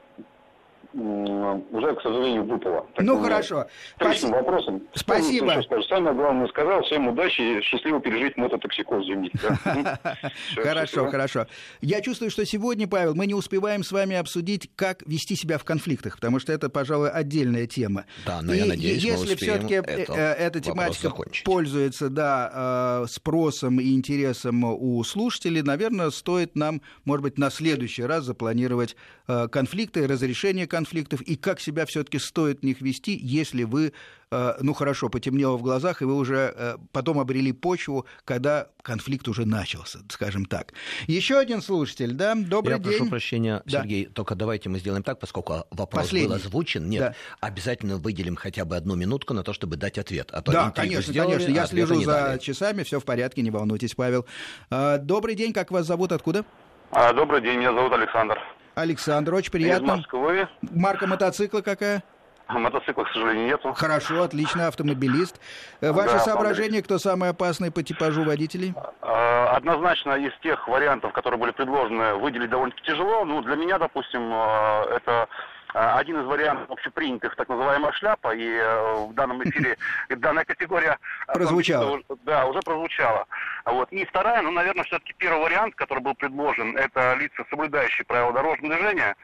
[0.96, 2.86] уже, к сожалению, выпало.
[2.94, 3.66] Так ну, хорошо.
[3.96, 4.36] Спасибо.
[4.36, 4.82] вопросом.
[4.94, 5.62] Спасибо.
[5.62, 6.82] Что, что Самое главное сказал.
[6.82, 9.32] Всем удачи и счастливо пережить мототоксикоз зимний.
[10.56, 11.46] Хорошо, хорошо.
[11.80, 15.64] Я чувствую, что сегодня, Павел, мы не успеваем с вами обсудить, как вести себя в
[15.64, 18.06] конфликтах, потому что это, пожалуй, отдельная тема.
[18.24, 21.12] Да, но я надеюсь, если все-таки э, эта тематика
[21.44, 28.02] пользуется да, э, спросом и интересом у слушателей, наверное, стоит нам, может быть, на следующий
[28.02, 28.96] раз запланировать
[29.28, 33.92] э, конфликты, разрешение конфликтов конфликтов и как себя все-таки стоит в них вести, если вы,
[34.30, 39.26] э, ну хорошо, потемнело в глазах, и вы уже э, потом обрели почву, когда конфликт
[39.26, 40.72] уже начался, скажем так.
[41.08, 42.98] Еще один слушатель, да, добрый Я день.
[42.98, 43.80] прошу прощения, да.
[43.80, 46.28] Сергей, только давайте мы сделаем так, поскольку вопрос Последний.
[46.28, 46.88] был озвучен.
[46.88, 47.14] Нет, да.
[47.40, 50.30] обязательно выделим хотя бы одну минутку на то, чтобы дать ответ.
[50.32, 51.52] А то да, конечно, сделали, конечно.
[51.52, 52.38] Я слежу за дали.
[52.38, 54.24] часами, все в порядке, не волнуйтесь, Павел.
[54.70, 56.44] А, добрый день, как вас зовут, откуда?
[56.92, 58.38] А, добрый день, меня зовут Александр.
[58.76, 59.92] Александр, очень приятно.
[59.92, 60.48] Из Москвы.
[60.60, 62.02] Марка мотоцикла какая?
[62.46, 63.72] Мотоцикла, к сожалению, нету.
[63.72, 65.40] Хорошо, отлично, автомобилист.
[65.80, 68.74] Э, Ваше да, соображение, кто самый опасный по типажу водителей?
[69.00, 73.24] А, однозначно из тех вариантов, которые были предложены, выделить довольно-таки тяжело.
[73.24, 75.28] Ну, для меня, допустим, э, это а,
[75.76, 79.76] один из вариантов общепринятых, так называемая шляпа, и э, в данном эфире
[80.08, 80.98] данная категория...
[81.26, 82.00] Прозвучала.
[82.24, 83.26] Да, уже прозвучала.
[83.64, 83.92] Вот.
[83.92, 88.74] И вторая, ну, наверное, все-таки первый вариант, который был предложен, это лица, соблюдающие правила дорожного
[88.74, 89.16] движения,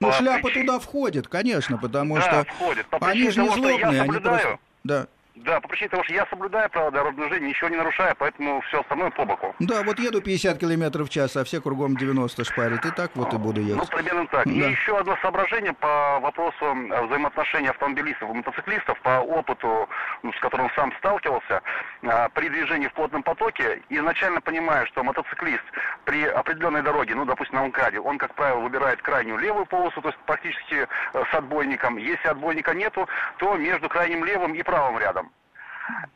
[0.00, 0.66] ну, шляпа причине...
[0.66, 2.86] туда входит, конечно, потому да, что входит.
[2.86, 4.58] По они же не злобные, они просто...
[4.82, 5.06] Да.
[5.34, 8.80] Да, по причине того, что я соблюдаю правила дорожного движения, ничего не нарушаю, поэтому все
[8.80, 9.52] остальное по боку.
[9.58, 13.34] Да, вот еду 50 километров в час, а все кругом 90 шпарят, и так вот
[13.34, 13.90] и буду ехать.
[13.90, 14.44] Ну, примерно так.
[14.44, 14.52] Да.
[14.52, 19.88] И еще одно соображение по вопросу э, взаимоотношений автомобилистов и мотоциклистов, по опыту,
[20.22, 21.62] ну, с которым сам сталкивался,
[22.02, 25.64] э, при движении в плотном потоке, изначально понимаю, что мотоциклист
[26.04, 30.08] при определенной дороге, ну, допустим, на МКАДе, он, как правило, выбирает крайнюю левую полосу, то
[30.10, 31.96] есть практически э, с отбойником.
[31.96, 33.08] Если отбойника нету,
[33.38, 35.23] то между крайним левым и правым рядом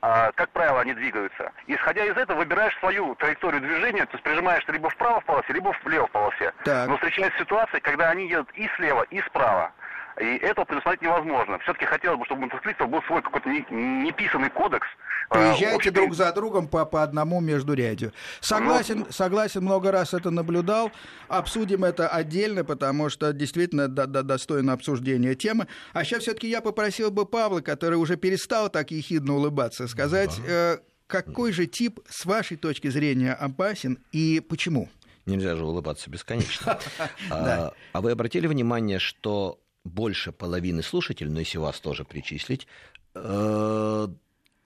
[0.01, 1.53] а, как правило, они двигаются.
[1.67, 5.75] Исходя из этого, выбираешь свою траекторию движения, то есть прижимаешься либо вправо в полосе, либо
[5.85, 6.53] влево в полосе.
[6.65, 6.89] Так.
[6.89, 9.73] Но встречается ситуация, когда они едут и слева, и справа.
[10.21, 11.59] И этого предусмотреть невозможно.
[11.61, 14.87] Все-таки хотелось бы, чтобы у мотоциклистов был свой какой-то неписанный кодекс.
[15.31, 15.93] Приезжайте общем...
[15.93, 18.13] друг за другом по, по одному между рядью.
[18.41, 19.07] Согласен, ну...
[19.11, 20.91] согласен, много раз это наблюдал.
[21.29, 25.69] Обсудим это отдельно, потому что действительно до, до, достойно обсуждения темы.
[25.93, 30.75] А сейчас все-таки я попросил бы Павла, который уже перестал так ехидно улыбаться, сказать, да.
[30.75, 34.89] э, какой же тип, с вашей точки зрения, опасен и почему?
[35.27, 36.79] Нельзя же улыбаться бесконечно.
[37.31, 42.67] А, а вы обратили внимание, что больше половины слушателей, но если вас тоже причислить,
[43.15, 44.09] э,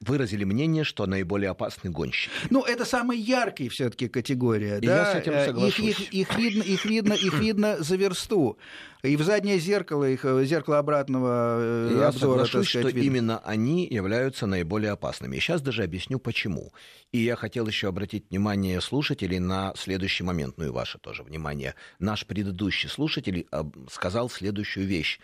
[0.03, 2.31] выразили мнение, что наиболее опасны гонщики.
[2.51, 4.79] Ну, это самая яркая все-таки категория.
[4.79, 4.99] И да?
[4.99, 5.79] я с этим э, соглашусь.
[5.79, 8.59] Их, их, их, видно, их, видно, их видно за версту.
[9.03, 13.07] И в заднее зеркало, их, э, зеркало обратного э, я обзора, соглашусь, сказать, что видно.
[13.07, 15.37] именно они являются наиболее опасными.
[15.37, 16.73] И сейчас даже объясню, почему.
[17.13, 21.75] И я хотел еще обратить внимание слушателей на следующий момент, ну и ваше тоже внимание.
[21.99, 23.47] Наш предыдущий слушатель
[23.91, 25.21] сказал следующую вещь.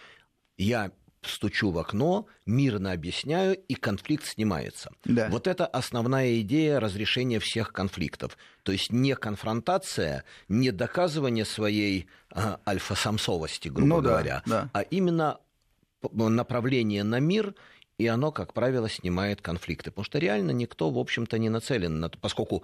[0.57, 0.91] Я
[1.29, 4.91] стучу в окно, мирно объясняю, и конфликт снимается.
[5.05, 5.29] Да.
[5.31, 8.37] Вот это основная идея разрешения всех конфликтов.
[8.63, 14.71] То есть не конфронтация, не доказывание своей а, альфа-самцовости, грубо ну, говоря, да, да.
[14.73, 15.39] а именно
[16.13, 17.55] направление на мир
[17.99, 19.91] и оно, как правило, снимает конфликты.
[19.91, 22.63] Потому что реально никто, в общем-то, не нацелен на то, поскольку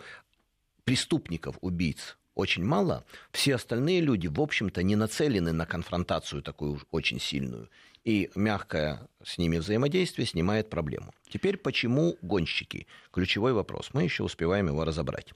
[0.84, 7.20] преступников, убийц очень мало, все остальные люди, в общем-то, не нацелены на конфронтацию такую очень
[7.20, 7.68] сильную
[8.04, 11.12] и мягкое с ними взаимодействие снимает проблему.
[11.28, 12.86] Теперь почему гонщики?
[13.12, 13.90] Ключевой вопрос.
[13.92, 15.32] Мы еще успеваем его разобрать.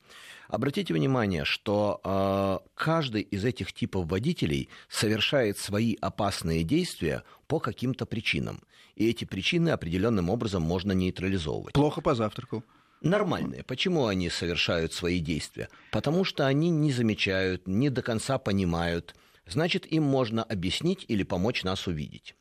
[0.49, 8.07] Обратите внимание, что э, каждый из этих типов водителей совершает свои опасные действия по каким-то
[8.07, 8.61] причинам.
[8.95, 11.75] И эти причины определенным образом можно нейтрализовывать.
[11.75, 12.63] Плохо позавтракал
[13.01, 13.63] нормальные.
[13.63, 15.69] Почему они совершают свои действия?
[15.91, 19.15] Потому что они не замечают, не до конца понимают.
[19.47, 22.35] Значит, им можно объяснить или помочь нас увидеть.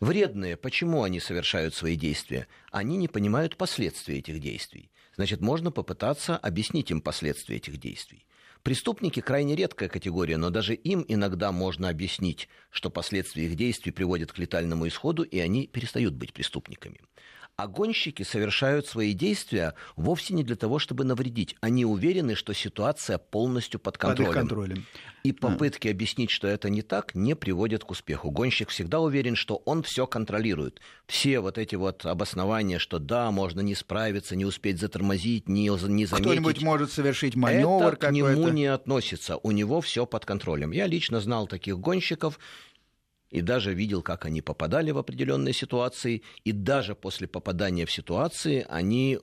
[0.00, 2.46] Вредные, почему они совершают свои действия?
[2.70, 4.90] Они не понимают последствий этих действий.
[5.16, 8.26] Значит, можно попытаться объяснить им последствия этих действий.
[8.62, 14.32] Преступники крайне редкая категория, но даже им иногда можно объяснить, что последствия их действий приводят
[14.32, 17.00] к летальному исходу, и они перестают быть преступниками.
[17.60, 21.56] А гонщики совершают свои действия вовсе не для того, чтобы навредить.
[21.60, 24.32] Они уверены, что ситуация полностью под контролем.
[24.32, 24.86] Под контролем.
[25.24, 25.90] И попытки а.
[25.90, 28.30] объяснить, что это не так, не приводят к успеху.
[28.30, 30.80] Гонщик всегда уверен, что он все контролирует.
[31.06, 35.76] Все вот эти вот обоснования, что да, можно не справиться, не успеть затормозить, не, не
[35.76, 36.14] заметить.
[36.14, 39.36] Кто-нибудь может совершить маневр это к нему не относится.
[39.36, 40.70] У него все под контролем.
[40.70, 42.38] Я лично знал таких гонщиков,
[43.30, 48.66] и даже видел, как они попадали в определенные ситуации, и даже после попадания в ситуации
[48.68, 49.18] они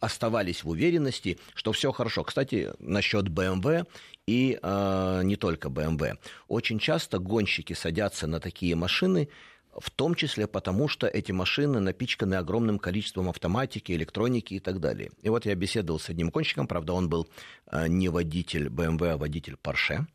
[0.00, 2.24] оставались в уверенности, что все хорошо.
[2.24, 3.86] Кстати, насчет BMW
[4.26, 6.18] и э, не только BMW.
[6.48, 9.28] Очень часто гонщики садятся на такие машины,
[9.76, 15.10] в том числе потому, что эти машины напичканы огромным количеством автоматики, электроники и так далее.
[15.22, 17.28] И вот я беседовал с одним гонщиком, правда, он был
[17.70, 20.06] э, не водитель BMW, а водитель Porsche.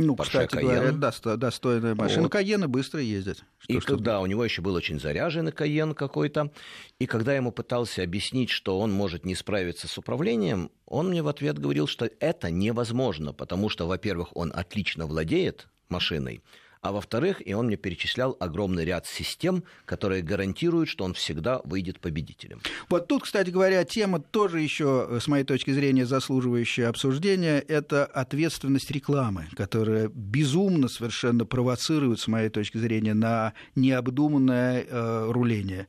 [0.00, 0.62] Ну, Porsche кстати Cayenne.
[0.62, 2.22] говоря, да, достойная машина.
[2.22, 2.32] Вот.
[2.32, 3.44] Каены быстро ездят.
[3.58, 3.96] Что, и что...
[3.96, 6.52] да, у него еще был очень заряженный Каен какой-то.
[7.00, 11.20] И когда я ему пытался объяснить, что он может не справиться с управлением, он мне
[11.20, 16.42] в ответ говорил, что это невозможно, потому что, во-первых, он отлично владеет машиной,
[16.80, 22.00] а во-вторых, и он мне перечислял огромный ряд систем, которые гарантируют, что он всегда выйдет
[22.00, 22.60] победителем.
[22.88, 28.90] Вот тут, кстати говоря, тема тоже еще, с моей точки зрения, заслуживающая обсуждения, это ответственность
[28.90, 35.88] рекламы, которая безумно совершенно провоцирует, с моей точки зрения, на необдуманное э, руление.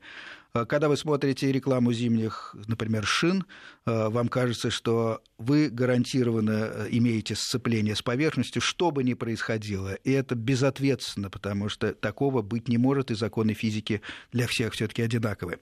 [0.54, 3.44] Э, когда вы смотрите рекламу зимних, например, шин,
[3.86, 9.94] э, вам кажется, что вы гарантированно э, имеете сцепление с поверхностью, что бы ни происходило.
[9.94, 15.02] И это безответственно, потому что такого быть не может, и законы физики для всех все-таки
[15.02, 15.58] одинаковые.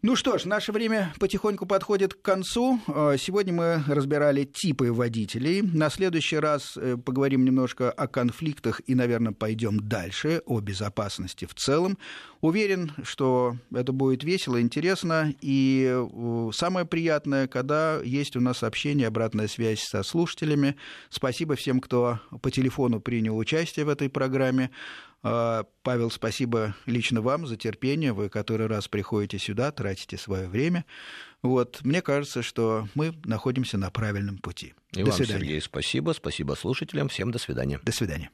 [0.00, 2.78] Ну что ж, наше время потихоньку подходит к концу.
[2.86, 5.60] А, сегодня мы разбирали типы водителей.
[5.60, 11.54] На следующий раз э, поговорим немножко о конфликтах и, наверное, пойдем дальше, о безопасности в
[11.56, 11.98] целом.
[12.40, 15.34] Уверен, что это будет весело, интересно.
[15.40, 20.76] И э, самое приятное, когда есть у нас общение, обратная связь со слушателями.
[21.10, 24.70] Спасибо всем, кто по телефону принял участие в этой программе.
[25.22, 28.12] А, Павел, спасибо лично вам за терпение.
[28.12, 30.84] Вы который раз приходите сюда, тратите свое время.
[31.42, 31.80] Вот.
[31.82, 34.74] Мне кажется, что мы находимся на правильном пути.
[34.92, 35.40] И до вам, свидания.
[35.40, 36.12] Сергей, спасибо.
[36.12, 37.08] Спасибо слушателям.
[37.08, 37.80] Всем до свидания.
[37.82, 38.30] До свидания.